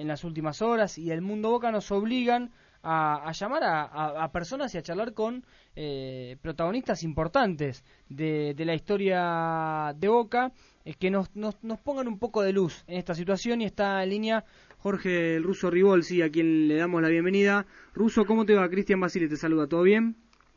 [0.00, 2.50] en las últimas horas y el mundo Boca nos obligan
[2.82, 5.44] a, a llamar a, a- a personas y a charlar con
[5.74, 10.52] eh, protagonistas importantes de, de la historia de Boca,
[10.84, 14.02] eh, que nos, nos, nos pongan un poco de luz en esta situación y está
[14.04, 14.44] en línea
[14.78, 17.66] Jorge el Ruso Ribolsi, a quien le damos la bienvenida.
[17.94, 18.68] Ruso, ¿cómo te va?
[18.68, 20.14] Cristian Basile te saluda, ¿todo bien?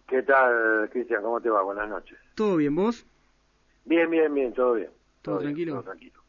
[0.08, 1.24] ¿Qué tal, Cristian?
[1.24, 1.64] ¿Cómo te va?
[1.64, 2.18] Buenas noches.
[2.36, 3.06] ¿Todo bien, vos?
[3.86, 4.90] Bien, bien, bien, todo bien.
[5.24, 5.74] ¿Todo bien, tranquilo?
[5.74, 6.20] todo tranquilo.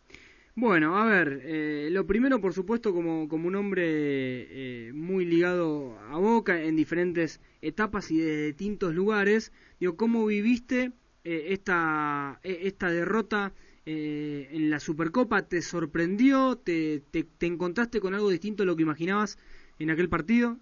[0.61, 5.99] Bueno, a ver, eh, lo primero, por supuesto, como, como un hombre eh, muy ligado
[6.11, 10.92] a Boca en diferentes etapas y de distintos lugares, digo, ¿cómo viviste
[11.25, 13.55] eh, esta, eh, esta derrota
[13.87, 15.49] eh, en la Supercopa?
[15.49, 16.57] ¿Te sorprendió?
[16.57, 19.38] ¿Te, te, te encontraste con algo distinto a lo que imaginabas
[19.79, 20.59] en aquel partido?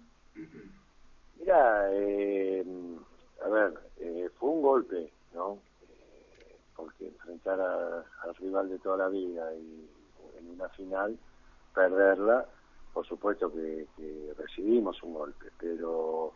[1.41, 2.63] Mira, eh,
[3.45, 3.73] a ver,
[4.39, 5.59] fue un golpe, ¿no?
[6.79, 9.89] Porque enfrentar al rival de toda la vida y
[10.37, 11.17] en una final,
[11.73, 12.45] perderla,
[12.93, 16.33] por supuesto que, que recibimos un golpe, pero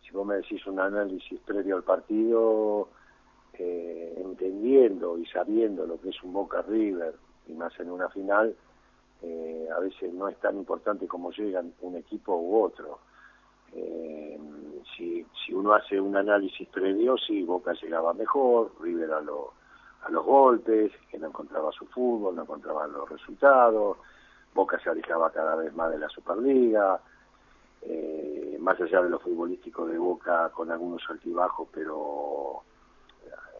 [0.00, 2.90] si vos me decís un análisis previo al partido,
[3.54, 7.16] eh, entendiendo y sabiendo lo que es un Boca River,
[7.48, 8.54] y más en una final,
[9.22, 13.00] eh, a veces no es tan importante como llegan un equipo u otro.
[13.72, 14.38] Eh,
[14.96, 19.54] si, si uno hace un análisis previo, sí, Boca llegaba mejor, River a, lo-
[20.02, 23.98] a los golpes, que no encontraba su fútbol, no encontraba los resultados,
[24.54, 27.00] Boca se alejaba cada vez más de la Superliga,
[27.82, 32.62] eh, más allá de lo futbolístico de Boca con algunos altibajos, pero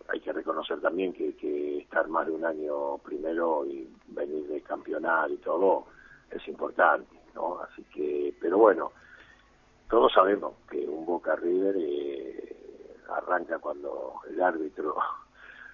[0.08, 4.60] hay que reconocer también que, que estar más de un año primero y venir de
[4.60, 5.86] campeonar y todo
[6.30, 7.60] es importante, ¿no?
[7.60, 8.92] Así que, pero bueno,
[9.88, 12.56] todos sabemos que un Boca River eh,
[13.08, 14.96] arranca cuando el árbitro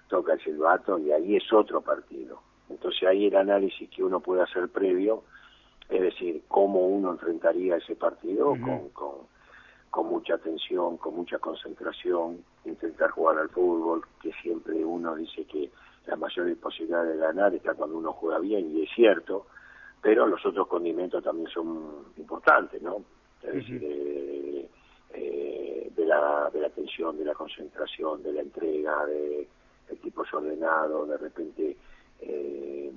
[0.09, 2.41] toca el silbato y ahí es otro partido.
[2.69, 5.23] Entonces ahí el análisis que uno puede hacer previo,
[5.87, 9.11] es decir, cómo uno enfrentaría ese partido con, con,
[9.89, 15.71] con mucha atención, con mucha concentración, intentar jugar al fútbol, que siempre uno dice que
[16.05, 19.47] la mayor posibilidad de ganar está cuando uno juega bien, y es cierto,
[20.01, 23.03] pero los otros condimentos también son importantes, ¿no?
[23.41, 24.69] Es decir, eh,
[25.13, 29.47] eh, de, la, de la atención, de la concentración, de la entrega, de
[29.89, 31.77] equipos ordenados, de repente
[32.21, 32.91] eh,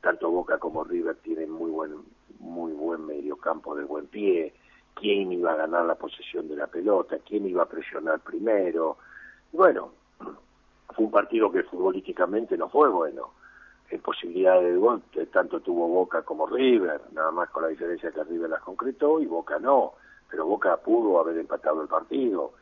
[0.00, 1.92] tanto Boca como River tienen muy buen
[2.40, 4.52] muy buen mediocampo de buen pie,
[4.94, 8.98] quién iba a ganar la posesión de la pelota, quién iba a presionar primero.
[9.52, 9.92] Bueno,
[10.94, 13.30] fue un partido que futbolísticamente no fue bueno.
[13.90, 18.10] En posibilidades de gol, que tanto tuvo Boca como River, nada más con la diferencia
[18.10, 19.92] que River las concretó y Boca no.
[20.30, 22.52] Pero Boca pudo haber empatado el partido.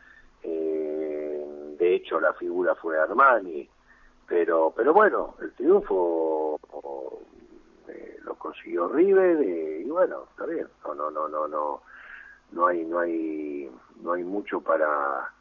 [0.43, 0.90] Eh,
[1.91, 3.69] de hecho, la figura fue Armani.
[4.29, 6.61] Pero, pero bueno, el triunfo
[7.89, 10.69] eh, lo consiguió River eh, y bueno, está bien.
[10.85, 11.83] No, no, no, no, no,
[12.53, 13.69] no hay, no hay,
[14.03, 15.33] no hay mucho para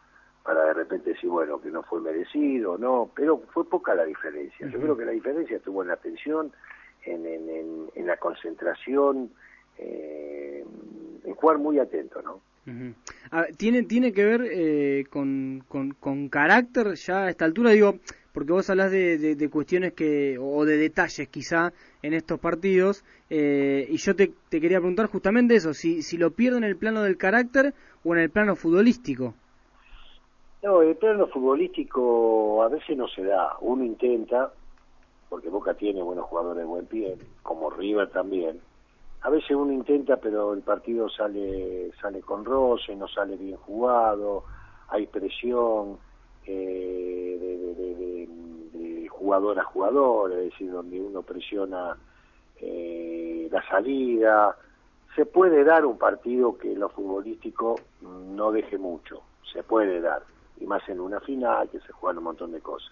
[0.41, 4.67] para de repente decir, bueno, que no fue merecido, no, pero fue poca la diferencia.
[4.67, 6.51] Yo creo que la diferencia estuvo en la atención,
[7.03, 9.29] en, en, en, en la concentración,
[9.77, 10.65] eh,
[11.23, 12.41] en jugar muy atento, ¿no?
[13.31, 17.71] Ver, ¿tiene, tiene que ver eh, con, con, carácter ya a esta altura?
[17.71, 17.95] Digo,
[18.33, 23.87] porque vos hablas de, de, cuestiones que, o de detalles quizá en estos partidos, eh,
[23.89, 27.01] y yo te, te quería preguntar justamente eso, si, si lo pierdo en el plano
[27.01, 29.33] del carácter o en el plano futbolístico.
[30.61, 33.55] No, el plano futbolístico a veces no se da.
[33.61, 34.51] Uno intenta,
[35.29, 38.59] porque Boca tiene buenos jugadores de buen pie, como River también.
[39.21, 44.45] A veces uno intenta, pero el partido sale sale con roce, no sale bien jugado,
[44.87, 45.99] hay presión
[46.45, 48.27] eh, de, de- de-
[48.71, 51.97] de- jugador a jugador, es decir, donde uno presiona
[52.61, 54.55] eh, la salida.
[55.15, 60.23] Se puede dar un partido que lo futbolístico no deje mucho, se puede dar,
[60.57, 62.91] y más en una final que se juegan un montón de cosas.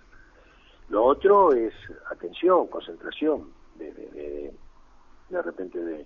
[0.90, 1.74] Lo otro es
[2.12, 4.54] atención, concentración, de, de, de,
[5.30, 6.06] de repente de,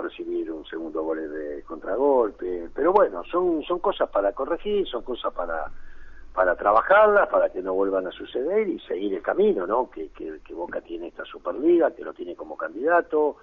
[0.00, 5.32] recibir un segundo gol de contragolpe, pero bueno, son, son cosas para corregir, son cosas
[5.32, 5.70] para,
[6.34, 9.90] para trabajarlas, para que no vuelvan a suceder y seguir el camino, ¿no?
[9.90, 13.36] Que, que, que Boca tiene esta Superliga, que lo tiene como candidato,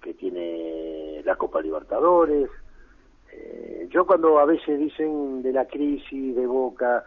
[0.00, 2.50] que tiene la Copa Libertadores.
[3.32, 7.04] Eh, yo cuando a veces dicen de la crisis de Boca,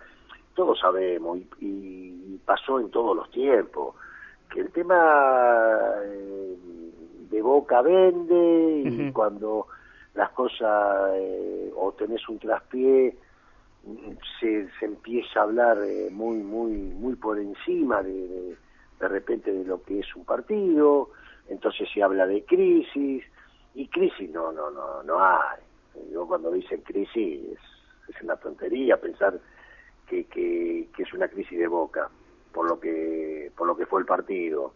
[0.55, 3.95] todos sabemos y, y pasó en todos los tiempos,
[4.49, 6.57] que el tema eh,
[7.29, 9.67] de Boca vende y cuando
[10.13, 13.17] las cosas eh, o tenés un traspié
[14.39, 18.57] se, se empieza a hablar eh, muy muy muy por encima de, de
[18.99, 21.09] de repente de lo que es un partido
[21.49, 23.23] entonces se habla de crisis
[23.75, 25.59] y crisis no no no no hay.
[26.11, 29.39] Yo cuando dicen crisis es, es una tontería pensar
[30.07, 32.09] que, que, que es una crisis de boca
[32.53, 34.73] por lo que por lo que fue el partido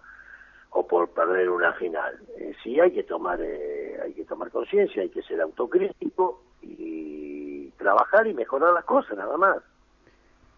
[0.72, 5.02] o por perder una final Eh, sí hay que tomar eh, hay que tomar conciencia
[5.02, 9.58] hay que ser autocrítico y trabajar y mejorar las cosas nada más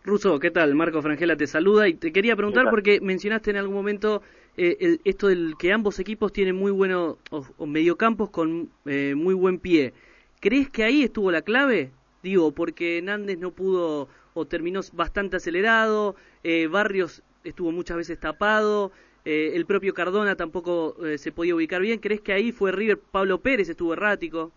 [0.03, 0.73] Russo, ¿qué tal?
[0.73, 4.23] Marco Frangela te saluda y te quería preguntar porque mencionaste en algún momento
[4.57, 9.13] eh, el- esto del que ambos equipos tienen muy buenos o, o mediocampos con eh,
[9.15, 9.93] muy buen pie.
[10.39, 11.91] ¿Crees que ahí estuvo la clave?
[12.23, 18.91] Digo, porque Nández no pudo o terminó bastante acelerado, eh, Barrios estuvo muchas veces tapado,
[19.25, 21.99] eh, el propio Cardona tampoco eh, se podía ubicar bien.
[21.99, 24.51] ¿Crees que ahí fue River, Pablo Pérez estuvo errático?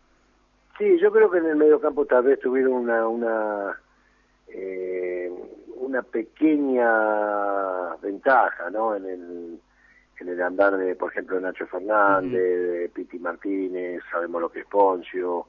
[0.78, 3.78] Sí, yo creo que en el mediocampo tal vez tuvieron una una
[4.48, 5.30] eh,
[5.76, 8.96] una pequeña ventaja, ¿no?
[8.96, 9.60] En el
[10.20, 14.66] en el andar de, por ejemplo, Nacho Fernández, de Piti Martínez, sabemos lo que es
[14.66, 15.46] Poncio,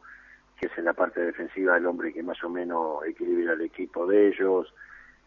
[0.59, 4.07] que es en la parte defensiva el hombre que más o menos equilibra el equipo
[4.07, 4.73] de ellos,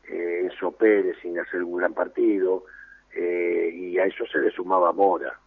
[0.09, 2.64] eh, Enzo Pérez sin hacer un gran partido,
[3.14, 5.38] eh, y a eso se le sumaba Mora,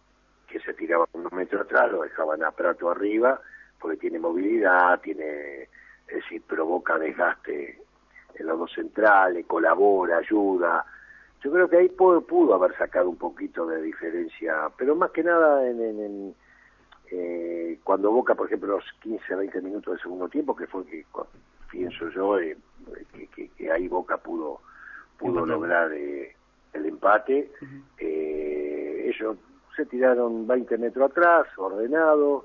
[0.48, 3.40] que se tiraba unos metros atrás, lo dejaban a Prato arriba,
[3.80, 5.62] porque tiene movilidad, tiene,
[6.08, 7.80] es decir, provoca desgaste
[8.34, 10.84] en los dos centrales, colabora, ayuda.
[11.42, 15.22] Yo creo que ahí pudo, pudo haber sacado un poquito de diferencia, pero más que
[15.24, 16.34] nada en, en, en,
[17.10, 21.04] eh, cuando Boca, por ejemplo, los 15, 20 minutos del segundo tiempo, que fue que
[21.70, 22.56] pienso yo eh,
[23.12, 24.60] que, que- que ahí Boca pudo
[25.18, 26.34] pudo lograr eh,
[26.72, 27.52] el empate.
[27.98, 29.36] Eh, ellos
[29.76, 32.44] se tiraron 20 metros atrás, ordenados,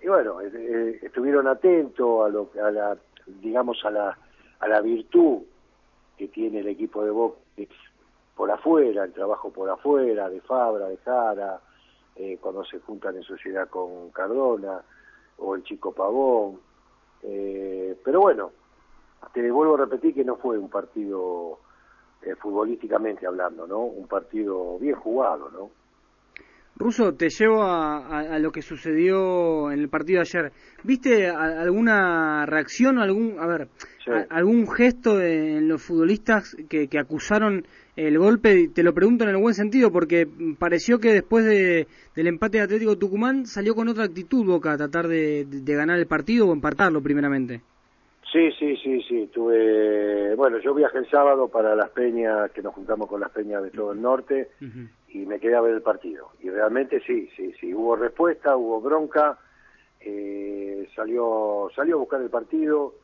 [0.00, 4.18] y bueno, eh, eh, estuvieron atentos a, lo, a la, digamos, a la,
[4.60, 5.42] a la virtud
[6.16, 7.38] que tiene el equipo de Boca
[8.36, 11.60] por afuera, el trabajo por afuera, de Fabra, de Jara,
[12.16, 14.82] eh, cuando se juntan en sociedad con Cardona,
[15.38, 16.60] o el chico Pavón.
[17.22, 18.50] Eh, pero bueno,
[19.32, 21.60] te vuelvo a repetir que no fue un partido
[22.26, 23.80] eh, futbolísticamente hablando, ¿no?
[23.84, 25.70] Un partido bien jugado, ¿no?
[26.76, 30.52] Ruso, te llevo a, a- a lo que sucedió en el partido de ayer.
[30.82, 33.68] ¿Viste a- alguna reacción, algún, a ver,
[34.04, 34.10] Sí.
[34.28, 38.70] algún gesto de- en los futbolistas que, que acusaron el golpe?
[38.74, 40.26] Te lo pregunto en el buen sentido porque
[40.58, 44.76] pareció que después de, del empate de Atlético Tucumán salió con otra actitud Boca a
[44.76, 47.62] tratar de, de- de ganar el partido o empatarlo primeramente.
[48.34, 49.30] Sí, sí, sí, sí.
[49.32, 53.62] Tuve, bueno, yo viajé el sábado para las peñas, que nos juntamos con las peñas
[53.62, 54.50] de todo el norte,
[55.08, 56.30] y me quedé a ver el partido.
[56.40, 57.72] Y realmente sí, sí, sí.
[57.72, 59.38] Hubo respuesta, hubo bronca,
[60.00, 62.96] eh, salió, salió a buscar el partido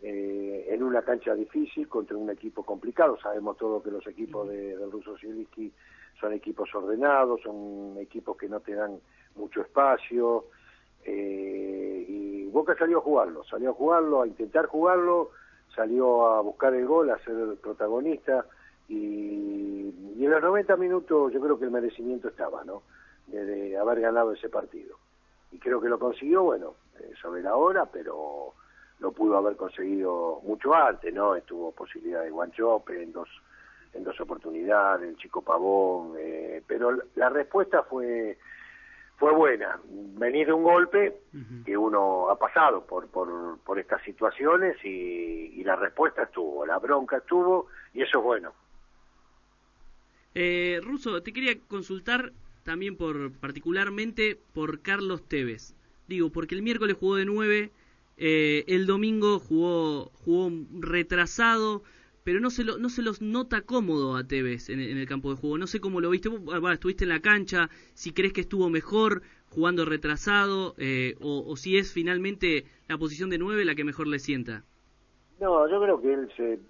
[0.00, 3.18] eh, en una cancha difícil contra un equipo complicado.
[3.20, 5.70] Sabemos todos que los equipos de, del Ruso Zielinski
[6.18, 8.98] son equipos ordenados, son equipos que no te dan
[9.36, 10.46] mucho espacio.
[11.04, 15.30] Eh, y Boca salió a jugarlo, salió a jugarlo, a intentar jugarlo,
[15.74, 18.44] salió a buscar el gol, a ser protagonista
[18.88, 22.82] y, en los 90 minutos yo creo que el merecimiento estaba, ¿no?
[23.26, 24.96] De, haber ganado ese partido.
[25.52, 28.54] Y creo que lo consiguió, bueno, eh, sobre la hora, pero
[28.98, 31.36] lo pudo haber conseguido mucho antes, ¿no?
[31.36, 33.28] Estuvo posibilidad de Guanchope en dos,
[33.92, 38.38] en dos oportunidades, el chico Pavón, eh, pero la respuesta fue
[39.18, 39.80] fue buena.
[39.84, 41.20] Venir de un golpe
[41.64, 46.78] que uno ha pasado por, por, por estas situaciones y, y la respuesta estuvo, la
[46.78, 48.52] bronca estuvo y eso es bueno.
[50.34, 55.74] Eh, Ruso, te quería consultar también por particularmente por Carlos Tevez.
[56.06, 57.72] Digo, porque el miércoles jugó de 9,
[58.18, 61.82] eh, el domingo jugó jugó retrasado,
[62.28, 65.30] pero no se lo, no se los nota cómodo a Tevez en, en el campo
[65.30, 65.56] de juego.
[65.56, 69.22] No sé cómo lo viste, vos estuviste en la cancha, si crees que estuvo mejor
[69.48, 74.08] jugando retrasado eh, o, o si es finalmente la posición de 9 la que mejor
[74.08, 74.62] le sienta.
[75.40, 76.60] No, yo creo que él se,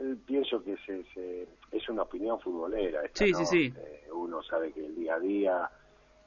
[0.00, 3.04] él pienso que se, se- es una opinión futbolera.
[3.04, 3.38] esta, Sí, ¿no?
[3.38, 3.72] sí, sí.
[3.86, 5.70] Eh, uno sabe que el día a día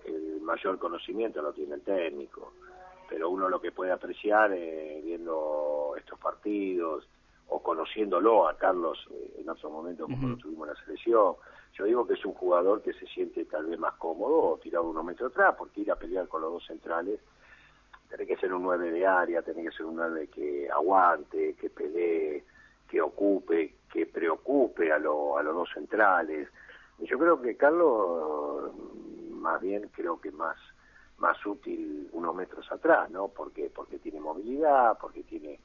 [0.06, 2.54] el mayor conocimiento lo tiene el técnico,
[3.10, 7.06] pero uno lo que puede apreciar eh, viendo estos partidos
[7.50, 11.36] o conociéndolo a Carlos eh, en otro momento como lo tuvimos en la selección.
[11.74, 14.86] Yo digo que es un jugador que se siente tal vez más cómodo o tirado
[14.90, 17.20] unos metros atrás porque ir a pelear con los dos centrales
[18.10, 21.70] tiene que ser un 9 de área, tiene que ser un 9 que aguante, que
[21.70, 22.44] pelee,
[22.90, 26.48] que ocupe, que preocupe a, lo- a los dos centrales.
[27.00, 28.72] Y yo creo que Carlos,
[29.32, 30.58] más bien, creo que más
[31.20, 33.28] más útil unos metros atrás, ¿no?
[33.30, 35.60] Porque porque tiene movilidad, porque tiene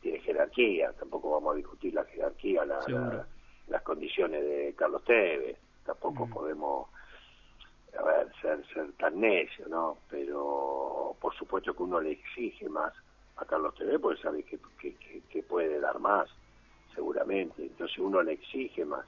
[0.00, 0.92] tiene jerarquía.
[0.94, 3.26] Tampoco vamos a discutir la jerarquía, la- la-
[3.68, 5.58] las condiciones de Carlos Tevez.
[5.84, 6.88] Tampoco podemos
[7.98, 9.98] a ver, ser, ser tan necio, ¿no?
[10.10, 12.92] Pero por supuesto que uno le exige más
[13.36, 16.28] a Carlos TV porque sabe que, que, que- que puede dar más,
[16.94, 17.62] seguramente.
[17.62, 19.06] Entonces uno le exige más.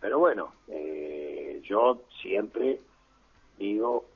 [0.00, 2.80] Pero bueno, eh, yo siempre
[3.58, 4.06] digo,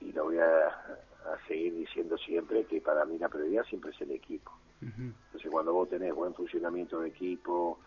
[0.00, 4.00] y lo voy a, a seguir diciendo siempre, que para mí la prioridad siempre es
[4.00, 4.52] el equipo.
[4.80, 7.78] Entonces cuando vos tenés buen funcionamiento de equipo,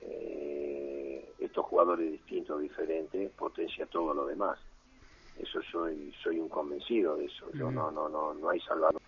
[0.00, 4.58] eh, estos jugadores distintos, diferentes, potencia todo lo demás.
[5.38, 7.50] Eso soy soy un convencido de eso.
[7.54, 9.00] Yo no no no no hay salvador.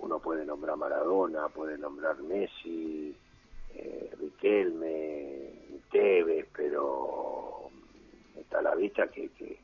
[0.00, 3.16] Uno puede nombrar Maradona, puede nombrar Messi,
[3.74, 7.70] eh, Riquelme, Tevez, pero
[8.38, 9.58] está a la vista que, que,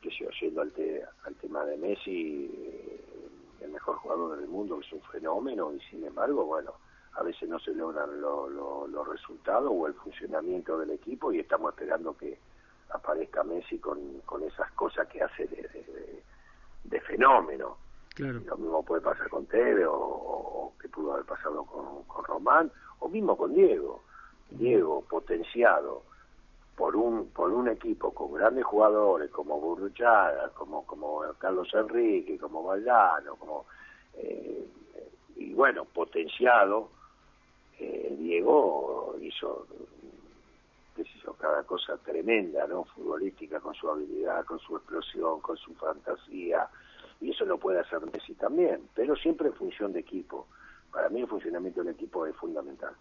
[0.00, 3.04] que sigo yendo al, te- al tema de Messi, eh,
[3.60, 6.72] el mejor jugador del mundo, es un fenómeno y sin embargo, bueno,
[7.14, 11.40] a veces no se logran lo- lo- los resultados o el funcionamiento del equipo y
[11.40, 12.38] estamos esperando que
[12.90, 16.22] aparezca Messi con, con esas cosas que hace de, de- de-
[16.84, 17.76] de fenómeno.
[18.14, 18.40] Claro.
[18.46, 22.70] Lo mismo puede pasar con Teve o, o que pudo haber pasado con, con Román
[23.00, 24.02] o mismo con Diego.
[24.50, 26.02] Diego potenciado
[26.78, 32.62] por un por un equipo con grandes jugadores como Burruchaga, como como Carlos Enrique, como
[32.62, 33.66] Valdano, como
[34.14, 34.64] eh,
[35.34, 36.90] y bueno potenciado
[37.80, 39.66] eh, Diego hizo
[40.94, 41.04] qué
[41.38, 42.84] cada cosa tremenda, ¿no?
[42.84, 46.68] Futbolística, con su habilidad, con su explosión, con su fantasía,
[47.20, 50.46] y eso lo puede hacer Messi también, pero siempre en función de equipo.
[50.90, 52.94] Para mí el funcionamiento del equipo es fundamental.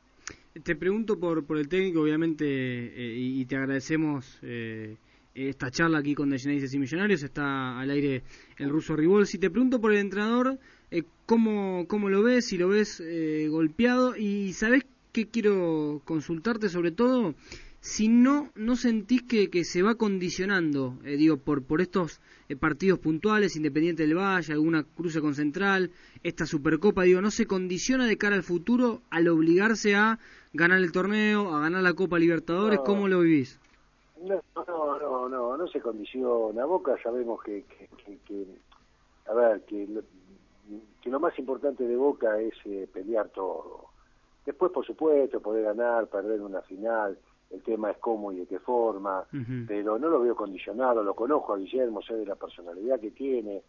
[0.63, 4.97] Te pregunto por, por el técnico, obviamente, eh, y, te agradecemos eh,
[5.33, 7.23] esta charla aquí con Degenerates y Millonarios.
[7.23, 8.23] Está al aire
[8.57, 9.37] el ruso Ribolsi.
[9.37, 10.57] Te pregunto por el entrenador,
[10.89, 12.47] eh, ¿cómo, ¿cómo lo ves?
[12.47, 14.15] Si lo ves eh, golpeado.
[14.15, 17.35] Y ¿sabes qué quiero consultarte sobre todo?
[17.89, 22.19] Si no, no sentís que, que se va condicionando, eh, digo, por, por estos
[22.49, 27.47] eh, partidos puntuales, Independiente del Valle, alguna cruce con Central, esta Supercopa, digo, ¿no se
[27.47, 30.19] condiciona de cara al futuro al obligarse a
[30.51, 32.79] ganar el torneo, a ganar la Copa Libertadores?
[32.79, 32.83] No.
[32.83, 33.57] ¿Cómo lo vivís?
[34.21, 36.65] No, no, no, no, no se condiciona.
[36.65, 38.57] Boca sabemos que, que, que- que-
[39.29, 40.01] a ver, que lo,
[41.01, 43.85] que lo más importante de Boca es eh, pelear todo.
[44.45, 47.17] Después, por supuesto, poder ganar, perder una final,
[47.49, 49.25] el tema es cómo y de qué forma,
[49.67, 53.61] pero no lo veo condicionado, lo conozco a Guillermo, sé de la personalidad que tiene,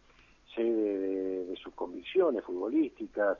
[0.53, 3.37] sé de, de- de sus convicciones futbolísticas,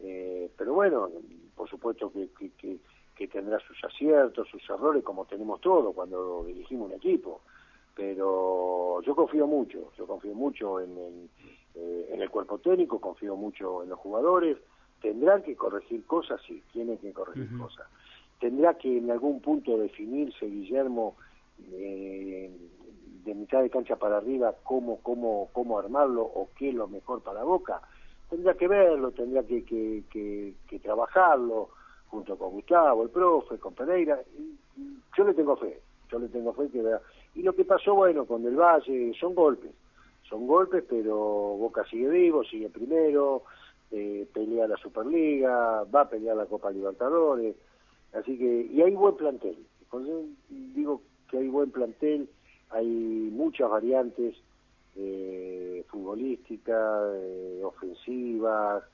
[0.00, 1.08] eh, pero bueno,
[1.56, 2.78] por supuesto que, que, que-
[3.16, 7.42] que tendrá sus aciertos, sus errores, como tenemos todos cuando dirigimos un equipo,
[8.10, 11.30] pero yo confío mucho, yo confío mucho en, en,
[11.74, 14.56] eh, en el cuerpo técnico, confío mucho en los jugadores,
[15.02, 17.86] tendrán que corregir cosas, sí, tienen que corregir cosas.
[18.40, 21.14] Tendrá que en algún punto definirse Guillermo
[21.72, 22.50] eh,
[23.24, 27.22] de mitad de cancha para arriba cómo, cómo, cómo armarlo o qué es lo mejor
[27.22, 27.80] para Boca.
[28.28, 31.68] Tendrá que verlo, tendrá que, que, que, trabajarlo
[32.08, 34.20] junto con Gustavo, el profe, con Pereira.
[35.16, 35.80] Yo le tengo fe,
[36.10, 36.82] yo le tengo fe que.
[37.34, 39.72] Y lo que pasó, bueno, con Del Valle, son golpes,
[40.28, 43.42] son golpes, pero Boca sigue vivo, sigue primero,
[43.90, 47.56] eh, pelea la Superliga, va a pelear la Copa Libertadores,
[48.12, 49.56] así que, y hay buen plantel.
[49.88, 52.28] Cuando digo que hay buen plantel,
[52.70, 54.36] hay muchas variantes
[54.96, 58.84] eh, futbolísticas, eh, ofensivas,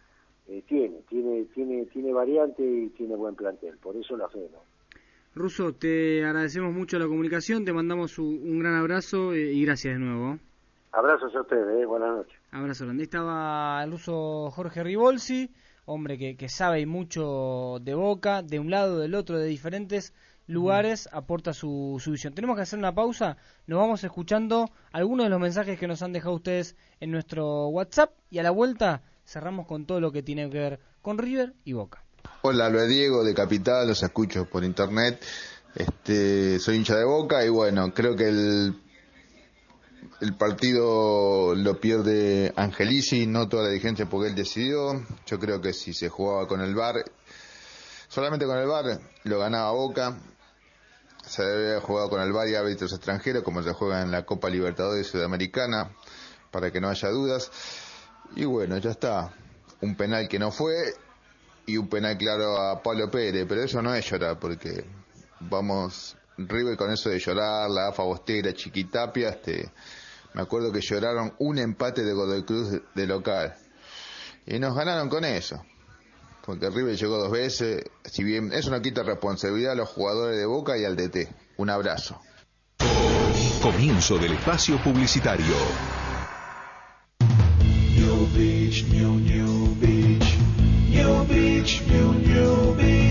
[0.49, 4.61] eh, tiene, tiene, tiene, tiene variante y tiene buen plantel, por eso la fe, ¿no?
[5.35, 10.01] Ruso, te agradecemos mucho la comunicación, te mandamos un, gran abrazo eh, y gracias de
[10.01, 10.39] nuevo.
[10.93, 11.85] Abrazos a ustedes, ¿eh?
[11.85, 12.39] buenas noches.
[12.53, 13.03] Abrazo grande.
[13.03, 15.51] Estaba el ruso Jorge Ribolsi,
[15.87, 20.13] hombre que, que sabe mucho de boca, de un lado, del otro, de diferentes
[20.47, 22.35] lugares, aporta su, su visión.
[22.35, 26.13] Tenemos que hacer una pausa, nos vamos escuchando algunos de los mensajes que nos han
[26.13, 30.49] dejado ustedes en nuestro WhatsApp y a la vuelta cerramos con todo lo que tiene
[30.51, 32.05] que ver con River y Boca.
[32.43, 35.21] Hola, lo es Diego de Capital, los escucho por internet.
[35.75, 38.75] Este, soy hincha de Boca y bueno, creo que el
[40.21, 45.05] el partido lo pierde Angelici, no toda la dirigencia porque él decidió.
[45.27, 47.05] Yo creo que si se jugaba con el VAR,
[48.09, 50.17] solamente con el VAR lo ganaba Boca.
[51.27, 54.49] Se haber jugado con el VAR y árbitros extranjeros como se juega en la Copa
[54.49, 55.91] Libertadores Sudamericana,
[56.51, 57.51] para que no haya dudas.
[58.37, 59.35] Y bueno, ya está.
[59.81, 60.95] Un penal que no fue
[61.67, 64.85] y un penal claro a Pablo Pérez, pero eso no es llorar porque
[65.41, 69.71] vamos River con eso de llorar, la AFA Bostera, Chiquitapia, este,
[70.37, 73.55] me acuerdo que lloraron un empate de Godoy Cruz de, local
[74.47, 75.65] y nos ganaron con eso.
[76.45, 80.45] Porque River llegó dos veces, si bien eso no quita responsabilidad a los jugadores de
[80.45, 81.35] Boca y al DT.
[81.57, 82.21] Un abrazo.
[83.63, 85.47] Comienzo del espacio publicitario.
[87.97, 90.37] New Beach, New New Beach,
[90.91, 93.06] New Beach, New New Beach,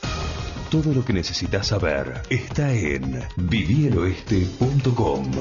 [0.71, 5.31] Todo lo que necesitas saber está en vivieloeste.com.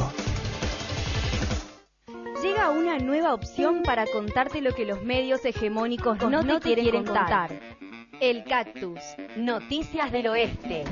[2.42, 7.58] Llega una nueva opción para contarte lo que los medios hegemónicos no, te, quieren, contar.
[8.20, 9.00] El Cactus.
[9.36, 10.84] Noticias del Oeste.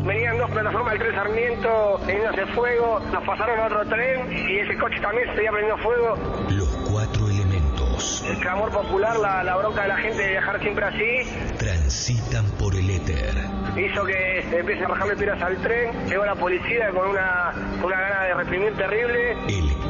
[0.06, 4.76] Venían dos plataformas del tren Sarmiento teniéndose fuego, nos pasaron a otro tren y ese
[4.78, 6.16] coche también se seguía prendiendo fuego.
[6.50, 10.84] Los cuatro elementos El clamor popular, la, la bronca de la gente de viajar siempre
[10.86, 13.34] así, transitan por el éter.
[13.76, 16.08] hizo que empiece a bajarle piedras al tren.
[16.08, 17.52] Llegó la policía con una,
[17.84, 19.32] una gana de reprimir terrible.
[19.46, 19.81] El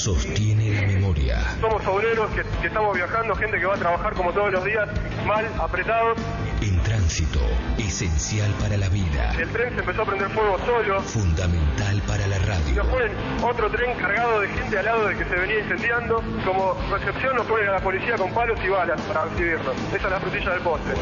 [0.00, 1.38] sostiene la memoria.
[1.60, 4.88] Somos obreros que, que estamos viajando, gente que va a trabajar como todos los días,
[5.26, 6.16] mal, apretados.
[6.62, 7.40] En tránsito,
[7.78, 11.00] esencial para la vida, El tren se empezó a prender fuego solo.
[11.02, 12.74] fundamental para la Y radio.
[12.76, 16.22] nos ponen otro tren cargado de gente al lado de que se venía incendiando.
[16.44, 19.74] Como recepción nos ponen a la policía con palos y balas para recibirnos.
[19.94, 20.94] Esa es la frutilla del postre.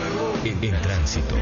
[0.44, 1.34] En, en tránsito,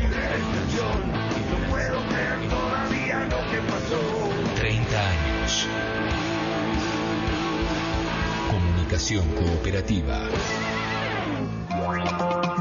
[4.55, 5.69] 30 años.
[8.97, 10.17] Cooperativa.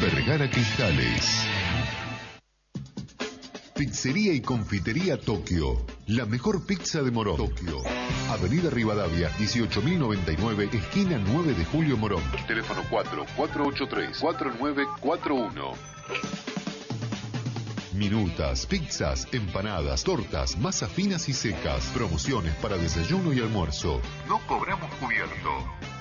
[0.00, 1.44] Vergara Cristales.
[3.74, 5.84] Pizzería y Confitería Tokio.
[6.06, 7.36] La mejor pizza de Morón.
[7.36, 7.82] Tokio.
[8.30, 12.22] Avenida Rivadavia, 18.099, esquina 9 de Julio Morón.
[12.46, 12.84] Teléfono
[13.36, 15.74] 4-483-4941.
[17.94, 21.86] Minutas, pizzas, empanadas, tortas, masas finas y secas.
[21.86, 24.00] Promociones para desayuno y almuerzo.
[24.28, 25.50] No cobramos cubierto.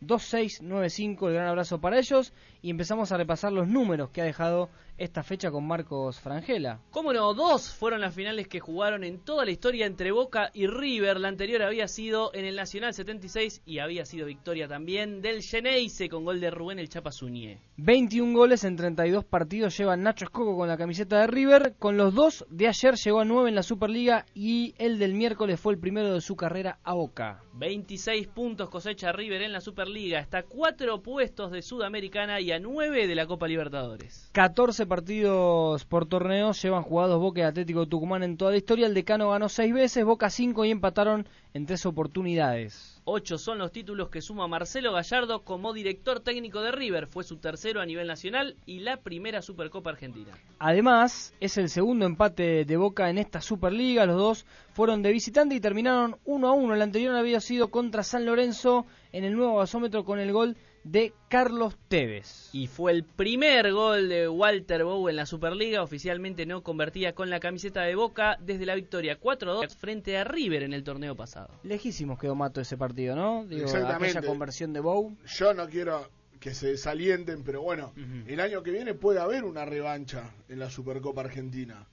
[0.00, 1.28] 2695.
[1.28, 2.32] El gran abrazo para ellos.
[2.60, 6.80] Y empezamos a repasar los números que ha dejado esta fecha con Marcos Frangela.
[6.90, 10.66] Cómo no, dos fueron las finales que jugaron en toda la historia entre Boca y
[10.66, 11.18] River.
[11.18, 16.08] La anterior había sido en el Nacional 76 y había sido victoria también del Geneise
[16.08, 17.58] con gol de Rubén el Chapa Zunié.
[17.76, 21.74] 21 goles en 32 partidos lleva Nacho Escoco con la camiseta de River.
[21.78, 25.60] Con los dos de ayer llegó a 9 en la Superliga y el del miércoles
[25.60, 27.42] fue el primero de su carrera a Boca.
[27.54, 30.20] 26 puntos cosecha River en la Superliga.
[30.20, 34.30] Está a 4 puestos de Sudamericana y a 9 de la Copa Libertadores.
[34.32, 38.86] 14 partidos por torneo llevan jugados Boca y Atlético Tucumán en toda la historia.
[38.86, 43.00] El decano ganó 6 veces, Boca 5 y empataron en 3 oportunidades.
[43.04, 47.06] 8 son los títulos que suma Marcelo Gallardo como director técnico de River.
[47.06, 50.32] Fue su tercero a nivel nacional y la primera Supercopa Argentina.
[50.58, 54.06] Además, es el segundo empate de Boca en esta Superliga.
[54.06, 56.74] Los dos fueron de visitante y terminaron 1 a 1.
[56.74, 61.12] El anterior había sido contra San Lorenzo en el nuevo gasómetro con el gol de
[61.28, 62.50] Carlos Tevez.
[62.52, 65.82] Y fue el primer gol de Walter Bow en la Superliga.
[65.82, 70.62] Oficialmente no convertía con la camiseta de Boca desde la victoria 4-2 frente a River
[70.62, 71.48] en el torneo pasado.
[71.62, 73.44] Lejísimos quedó Mato ese partido, ¿no?
[73.46, 74.10] Digo, Exactamente.
[74.18, 75.16] aquella conversión de Bow.
[75.26, 76.08] Yo no quiero
[76.38, 77.94] que se desalienten, pero bueno,
[78.26, 81.86] el año que viene puede haber una revancha en la Supercopa Argentina.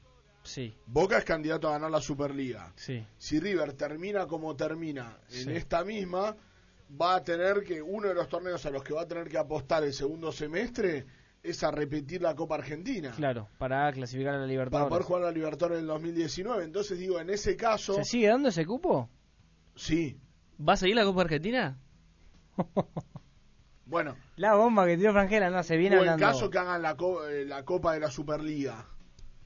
[0.44, 0.74] Sí.
[0.88, 2.74] Boca es candidato a ganar la Superliga.
[2.76, 3.06] Sí.
[3.18, 5.52] Si River termina como termina en Sí.
[5.54, 6.36] esta misma,
[7.00, 9.38] va a tener que, uno de los torneos a los que va a tener que
[9.38, 11.06] apostar el segundo semestre
[11.44, 13.12] es a repetir la Copa Argentina.
[13.16, 14.90] Claro, para clasificar a la Para Libertadores.
[14.90, 16.64] poder jugar la Libertadores en el 2019.
[16.64, 19.10] Entonces digo, en ese caso, ¿Se sigue dando ese cupo?
[19.76, 20.20] sí.
[20.60, 21.80] ¿Va a seguir la Copa Argentina?
[23.86, 26.26] Bueno, La bomba que tiró Frangela, no, se viene o en hablando.
[26.34, 28.86] caso que hagan la, co- eh, la Copa de la Superliga,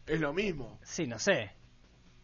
[0.06, 0.78] es lo mismo.
[0.84, 1.52] Sí, no sé.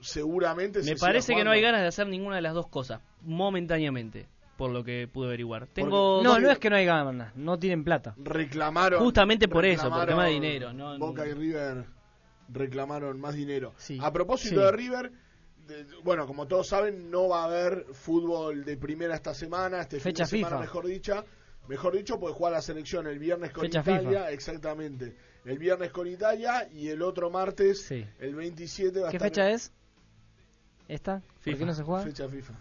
[0.02, 3.02] Seguramente Me se parece que no hay ganas de hacer ninguna de las dos cosas,
[3.24, 4.28] momentáneamente,
[4.62, 5.66] por lo que pude averiguar.
[5.66, 8.14] Tengo No, no es que no hay ganas, no tienen plata.
[8.16, 11.86] reclamaron Justamente por eso, por tema de dinero, no- Boca y River
[12.48, 13.98] reclamaron más dinero Sí.
[14.00, 14.66] a propósito Sí.
[14.68, 15.12] de River
[15.66, 20.00] de- bueno como todos saben no va a haber fútbol de primera esta semana este
[20.00, 20.60] Fecha fin de semana FIFA.
[20.62, 21.26] mejor dicha
[21.68, 24.32] mejor dicho puede jugar la selección el viernes con Fecha Italia FIFA.
[24.32, 28.06] exactamente el viernes con Italia y el otro martes Sí.
[28.20, 29.72] el 27 va a ¿Qué estar fecha es?
[30.88, 31.22] ¿Esta?
[31.22, 31.58] ¿Por FIFA.
[31.58, 32.04] qué no se juega?
[32.04, 32.54] Fecha FIFA.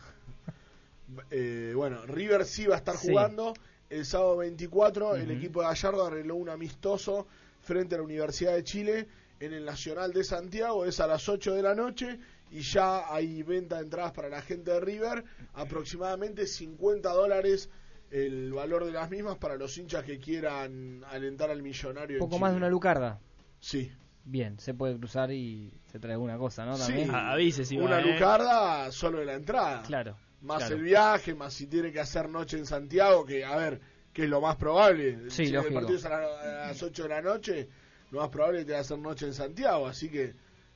[1.31, 3.09] Eh, bueno, River sí va a estar Sí.
[3.09, 3.55] jugando
[3.89, 5.17] el sábado 24.
[5.17, 7.27] El equipo de Gallardo arregló un amistoso
[7.61, 9.09] frente a la Universidad de Chile
[9.41, 10.85] en el Nacional de Santiago.
[10.85, 12.19] Es a las 8 de la noche
[12.51, 15.25] y ya hay venta de entradas para la gente de River.
[15.55, 17.69] Aproximadamente 50 dólares
[18.11, 22.19] el valor de las mismas para los hinchas que quieran alentar al millonario.
[22.19, 23.21] Poco más de una lucarda.
[23.61, 23.93] Sí.
[24.25, 26.77] Bien, se puede cruzar y se trae alguna cosa, ¿no?
[26.77, 27.11] Sí, También.
[27.15, 28.13] avise si una va, ¿eh?
[28.13, 29.83] lucarda solo de la entrada.
[29.83, 30.17] Claro.
[30.43, 30.76] Más claro.
[30.76, 33.80] el viaje, más si tiene que hacer noche en Santiago, que a ver,
[34.12, 35.30] que es lo más probable.
[35.30, 35.68] Sí, si lógico.
[35.68, 37.68] el partido es a, la- a las 8 de la noche,
[38.11, 40.34] lo más probable es que te va a hacer noche en Santiago, así que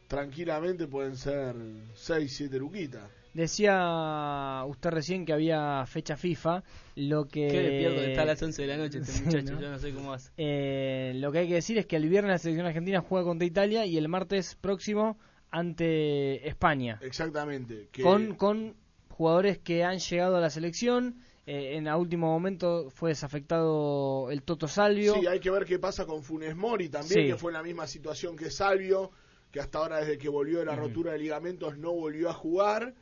[0.09, 1.55] tranquilamente pueden ser
[1.95, 3.03] 6, 7 luquitas.
[3.33, 6.63] Decía usted recién que había fecha FIFA,
[6.95, 7.49] lo que...
[7.49, 9.61] Qué despierto que está a las 11 de la noche este Sí, muchacho, ¿no?
[9.61, 10.31] yo no sé cómo hace.
[10.37, 13.45] Eh, lo que hay que decir es que el viernes la selección argentina juega contra
[13.45, 15.19] Italia y el martes próximo
[15.51, 16.99] ante España.
[17.03, 17.89] Exactamente.
[17.91, 18.77] Que Con, con
[19.15, 21.17] jugadores que han llegado a la selección.
[21.47, 25.15] eh, en el último momento fue desafectado el Toto Salvio.
[25.21, 27.27] Sí, hay que ver qué pasa con Funes Mori también, Sí.
[27.29, 29.11] que fue en la misma situación que Salvio,
[29.51, 32.95] que hasta ahora desde que volvió de la rotura de ligamentos no volvió a jugar.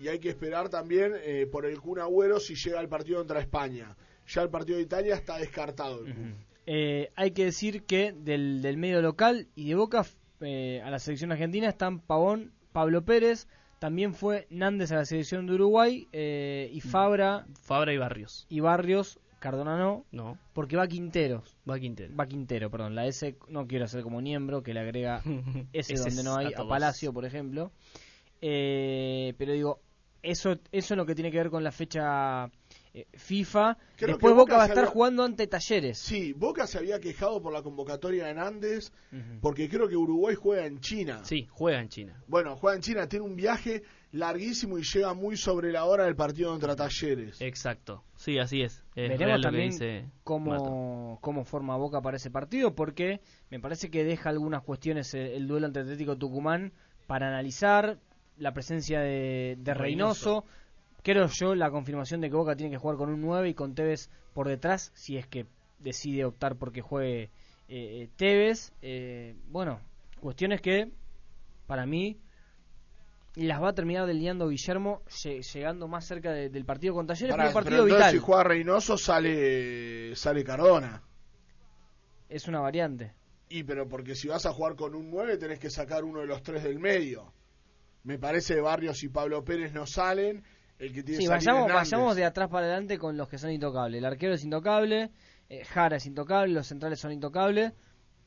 [0.00, 3.40] Y hay que esperar también eh, por el Kun Agüero si llega al partido contra
[3.40, 3.96] España.
[4.28, 6.06] Ya el partido de Italia está descartado.
[6.06, 6.34] el Kun.
[6.66, 10.06] Eh, hay que decir que del, del medio local y de Boca
[10.40, 13.48] eh, a la selección argentina están Pavón, Pablo Pérez,
[13.80, 18.46] También fue Nández a la selección de Uruguay eh, y Fabra Fabra y Barrios.
[18.48, 21.56] y Barrios, Cardona no, No, porque va Quinteros.
[21.68, 22.14] va Quintero.
[22.14, 22.94] Va Quintero, perdón.
[22.94, 25.22] La S no quiero hacer como miembro, que le agrega
[25.72, 26.68] S donde no hay, a a.
[26.68, 27.72] Palacio, por ejemplo.
[28.42, 29.80] Eh, pero digo,
[30.22, 32.50] eso, eso es lo que tiene que ver con la fecha
[32.92, 33.76] eh, FIFA.
[33.96, 35.98] Creo Después Boca Boca va a estar había- jugando ante Talleres.
[35.98, 38.92] Sí, Boca se había quejado por la convocatoria de Nández,
[39.40, 41.20] porque creo que Uruguay juega en China.
[41.24, 42.22] Sí, juega en China.
[42.26, 43.82] Bueno, juega en China, tiene un viaje
[44.12, 47.40] larguísimo y llega muy sobre la hora del partido contra Talleres.
[47.40, 48.02] Exacto.
[48.16, 48.82] Sí, así es.
[48.96, 50.14] Es Veremos real lo que también dice Mato.
[50.24, 53.20] cómo, cómo forma Boca para ese partido, porque
[53.50, 56.72] me parece que deja algunas cuestiones el, el duelo ante Atlético Tucumán
[57.06, 57.98] para analizar
[58.36, 60.44] la presencia de, de Reynoso.
[61.02, 63.74] Creo yo la confirmación de que Boca tiene que jugar con un 9 y con
[63.74, 65.46] Tevez por detrás, si es que
[65.78, 67.30] decide optar porque juegue eh,
[67.68, 68.72] eh, Tevez.
[68.82, 69.80] Eh, bueno,
[70.20, 70.90] cuestiones que
[71.66, 72.18] para mí
[73.36, 77.30] las va a terminar delineando Guillermo lle- llegando más cerca de- del partido con Talleres,
[77.34, 78.12] Pará, pero pero partido entonces vital.
[78.12, 81.02] si juega Reynoso sale, sale Cardona.
[82.28, 83.14] Es una variante.
[83.48, 86.26] Y pero porque si vas a jugar con un 9 tenés que sacar uno de
[86.26, 87.32] los tres del medio.
[88.04, 90.44] Me parece Barrios y Pablo Pérez no salen.
[90.80, 91.90] El que tiene Sí, vayamos, es Nández.
[91.90, 93.98] vayamos de atrás para adelante con los que son intocables.
[93.98, 95.10] El arquero es intocable,
[95.48, 97.72] eh, Jara es intocable, los centrales son intocables.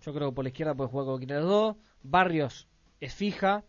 [0.02, 1.76] Yo creo que por la izquierda puede jugar con cualquiera de los dos.
[2.04, 2.68] Barrios
[3.00, 3.64] es fija.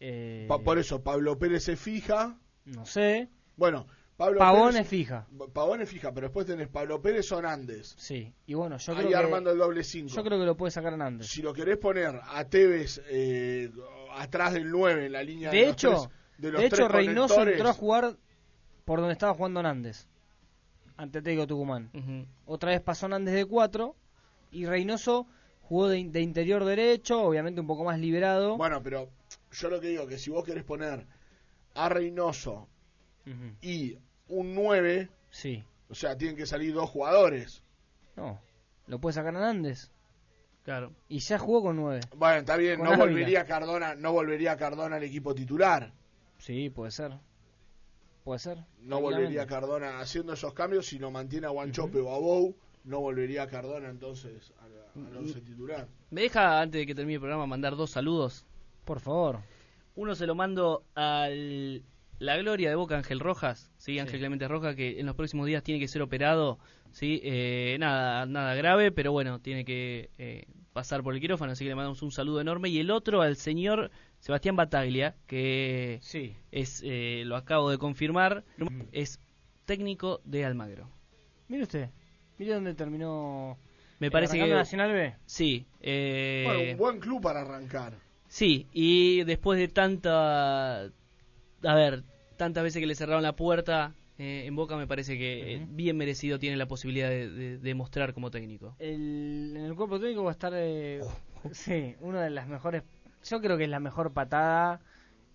[0.00, 2.38] eh, Pa- por eso Pablo Pérez se fija.
[2.66, 3.28] no sé.
[3.56, 5.26] Bueno, Pablo Pavón Pérez es fija.
[5.52, 7.94] Pavón es fija, pero después tenés Pablo Pérez o Nández.
[7.96, 10.08] Sí, y bueno, yo Ahí creo que, armando el doble 5.
[10.14, 11.26] yo creo que lo puede sacar Hernández.
[11.28, 13.70] Si lo querés poner a Tevez eh,
[14.16, 16.08] atrás del 9 en la línea de, De los hecho, tres-
[16.38, 18.16] de, los de hecho Reynoso conectores, entró a jugar
[18.84, 20.06] por donde estaba jugando Nández.
[20.96, 21.90] Ante Atlético Tucumán.
[22.46, 23.94] Otra vez pasó Nández de 4
[24.50, 25.26] y Reynoso
[25.62, 28.56] jugó de, de interior derecho, obviamente un poco más liberado.
[28.56, 29.08] Bueno, pero
[29.52, 31.06] yo lo que digo que si vos querés poner
[31.74, 32.66] a Reynoso
[33.60, 33.96] y
[34.28, 35.62] un 9, Sí.
[35.90, 37.62] o sea, tienen que salir dos jugadores.
[38.16, 38.40] No,
[38.86, 39.90] lo puede sacar Hernández.
[40.64, 40.92] Claro.
[41.08, 42.00] Y ya jugó con 9.
[42.16, 43.04] Bueno, está bien, Con no Ávila.
[43.06, 45.92] volvería Cardona, no volvería Cardona al equipo titular.
[46.38, 47.12] Sí, puede ser.
[48.24, 48.58] Puede ser.
[48.82, 53.00] No volvería Cardona haciendo esos cambios si no mantiene a Guanchope o a Bou, no
[53.00, 55.88] volvería Cardona entonces al, once titular.
[56.10, 58.44] Me deja, antes de que termine el programa, mandar dos saludos.
[58.84, 59.40] Por favor.
[59.94, 61.82] Uno se lo mando al
[62.18, 63.98] la gloria de Boca Ángel Rojas, sí, Sí.
[63.98, 66.58] Ángel Clemente Rojas, que en los próximos días tiene que ser operado,
[66.90, 71.64] sí, eh, nada, nada grave, pero bueno, tiene que eh, pasar por el quirófano, así
[71.64, 72.70] que le mandamos un saludo enorme.
[72.70, 76.36] Y el otro al señor Sebastián Bataglia, que Sí.
[76.50, 78.44] es, eh, lo acabo de confirmar,
[78.92, 79.20] es
[79.64, 80.88] técnico de Almagro.
[81.48, 81.90] Mire usted.
[82.38, 83.58] Mire dónde terminó.
[84.00, 85.14] Me eh, parece que Nacional B.
[85.26, 87.94] sí, eh, Bueno, un buen club para arrancar.
[88.28, 90.82] Sí, y después de tanta.
[90.84, 92.04] A ver,
[92.36, 95.96] tantas veces que le cerraron la puerta eh, en Boca, me parece que eh, bien
[95.96, 98.76] merecido tiene la posibilidad de, de, de mostrar como técnico.
[98.78, 100.52] El, en el cuerpo técnico va a estar.
[100.54, 101.00] eh,
[101.44, 101.50] Oh.
[101.52, 102.82] sí, una de las mejores.
[103.24, 104.80] Yo creo que es la mejor patada.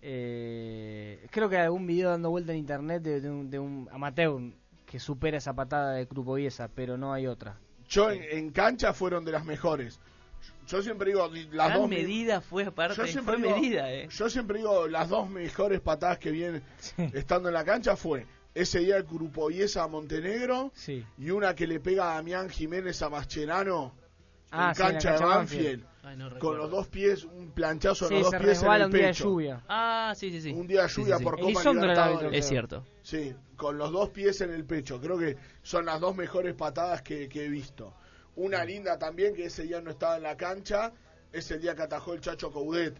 [0.06, 3.88] eh, creo que hay algún video dando vuelta en internet de, de un, de un
[3.92, 4.40] amateur
[4.86, 7.58] que supera esa patada de Crupoviesa, pero no hay otra.
[7.88, 9.98] Yo en, en cancha fueron de las mejores.
[10.66, 14.08] Yo siempre digo las Gran dos medida fue aparte, yo siempre fue digo- medida, eh.
[14.10, 16.62] Yo siempre digo las dos mejores patadas que vienen
[17.12, 21.04] estando en la cancha fue ese día el Curupoviesa a Montenegro Sí.
[21.18, 23.92] y una que le pega a Damián Jiménez a Mascherano
[24.56, 25.86] Ah, en sí, cancha de cancha de Banfield.
[26.04, 28.72] Ay, no con los dos pies, un planchazo Sí, en los se dos pies en
[28.72, 29.24] el un día de pecho.
[29.24, 29.62] lluvia.
[29.68, 30.50] Ah, sí, sí, sí.
[30.52, 31.24] Un día de lluvia sí, sí.
[31.24, 31.98] por Copa Libertadores.
[31.98, 32.84] árbitro, Es cierto.
[33.02, 35.00] Sí, con los dos pies en el pecho.
[35.00, 37.94] Creo que son las dos mejores patadas que, que he visto.
[38.36, 40.92] Una linda también, que ese día no estaba en la cancha,
[41.32, 42.96] es el día que atajó el Chacho Coudet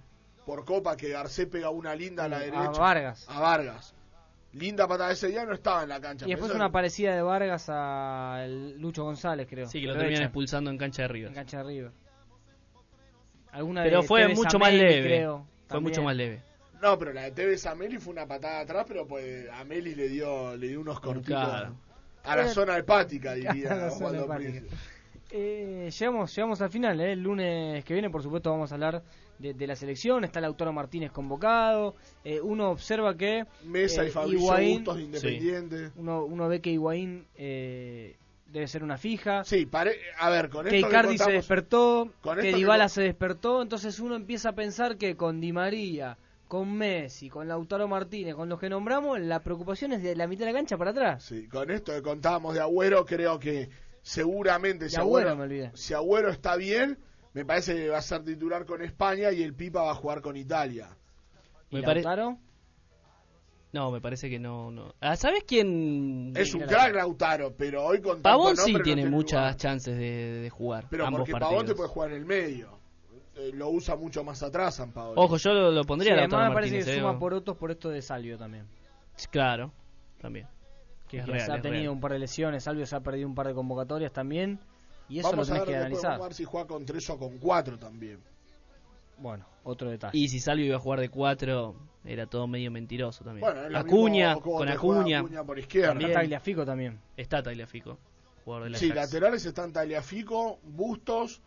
[0.47, 2.71] por Copa, que Garcé pega una linda a la A derecha.
[2.71, 3.25] Vargas.
[3.29, 3.95] A Vargas.
[4.55, 6.27] Linda patada ese día, no estaba en la cancha.
[6.27, 8.47] Y después una parecida de Vargas a
[8.79, 9.67] Lucho González, creo.
[9.67, 11.29] Sí, que lo terminan expulsando en cancha de River.
[11.29, 11.93] En cancha de River.
[13.53, 15.03] Alguna Pero de fue Tevez mucho más leve.
[15.03, 15.91] creo, Fue también.
[15.93, 16.43] mucho más leve.
[16.83, 20.57] No, pero la de Tevez Ameli fue una patada atrás, pero pues Ameli le dio,
[20.57, 21.75] le dio unos cortitos Claro.
[22.25, 24.63] a la zona hepática, diría zona hepática.
[25.31, 27.13] Eh, llegamos, llegamos al final, ¿eh?
[27.13, 29.03] el lunes que viene por supuesto vamos a hablar
[29.39, 34.11] de, de la selección, está Lautaro Martínez convocado, eh, uno observa que Mesa y eh,
[34.11, 35.91] Fabricio Higuaín- de Independiente.
[35.97, 38.17] uno, uno ve que Higuaín eh,
[38.47, 41.33] debe ser una fija, Sí, pare- a ver, con que esto que Icardi se contamos-
[41.35, 46.17] despertó, con que Dybala se despertó, entonces uno empieza a pensar que con Di María,
[46.47, 50.45] con Messi, con Lautaro Martínez, con los que nombramos, la preocupación es de la mitad
[50.47, 51.25] de la cancha para atrás.
[51.25, 53.69] Sí, con esto que contábamos de Agüero, creo que
[54.03, 55.71] seguramente si Agüero, me olvidé.
[55.75, 56.99] si Agüero está bien,
[57.35, 60.23] me parece que va a ser titular con España y el Pipa va a jugar
[60.23, 60.89] con Italia.
[61.71, 62.39] ¿Y Me pare- Lautaro?
[63.73, 64.71] No, me parece que no.
[64.71, 64.95] no.
[65.01, 66.33] Ah, ¿Sabes quién?
[66.37, 69.57] Es un crack Lautaro, pero hoy con tanto Pavón sí no tiene muchas lugar.
[69.57, 70.87] chances de, de jugar.
[70.89, 71.51] Pero ambos porque partidos.
[71.53, 72.79] Pavón te puede jugar en el medio.
[73.35, 75.21] Eh, lo usa mucho más atrás San Paolo.
[75.21, 76.95] Ojo, yo lo, lo pondría Sí, a además Lautaro me parece Martínez.
[76.95, 77.03] que eh.
[77.03, 78.69] suma por otros por esto de Salvio también.
[79.33, 79.73] Claro,
[80.21, 80.47] también.
[81.09, 81.93] Que, Es que real, se ha es tenido real.
[81.95, 84.61] un par de lesiones, Salvio se ha perdido un par de convocatorias también.
[85.09, 86.11] Y eso Vamos lo a tenés ver que analizar.
[86.13, 88.19] vamos a ver si juega con tres o con cuatro también.
[89.19, 90.17] Bueno, otro detalle.
[90.19, 93.47] Y si Salvio iba a jugar de cuatro, era todo medio mentiroso también.
[93.47, 95.19] Bueno, Acuña, con Acuña.
[95.21, 95.89] Acuña por izquierda.
[95.91, 96.11] También.
[96.11, 97.01] Está Tagliafico también.
[97.17, 97.99] Está Tagliafico,
[98.45, 101.43] jugador de la Sí, laterales están Taliafico, Bustos,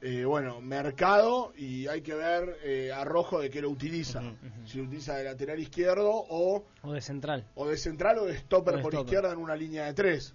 [0.00, 4.20] eh, bueno, Mercado y hay que ver eh, a Rojo de qué lo utiliza.
[4.64, 7.46] Si lo utiliza de lateral izquierdo o, O de central.
[7.54, 9.06] o de central o de stopper O de por stopper.
[9.06, 10.34] izquierda en una línea de tres.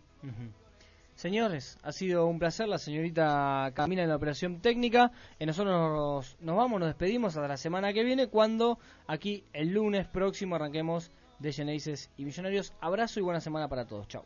[1.16, 2.68] Señores, ha sido un placer.
[2.68, 5.12] La señorita camina en la operación técnica.
[5.40, 10.08] Y nosotros nos, vamos, nos despedimos hasta la semana que viene, cuando aquí el lunes
[10.08, 12.74] próximo arranquemos de Genesis y Millonarios.
[12.82, 14.08] Abrazo y buena semana para todos.
[14.08, 14.26] Chao.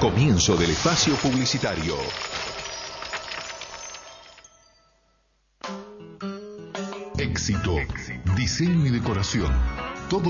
[0.00, 1.94] Comienzo del espacio publicitario.
[7.18, 7.76] Éxito.
[8.36, 9.89] Diseño y decoración.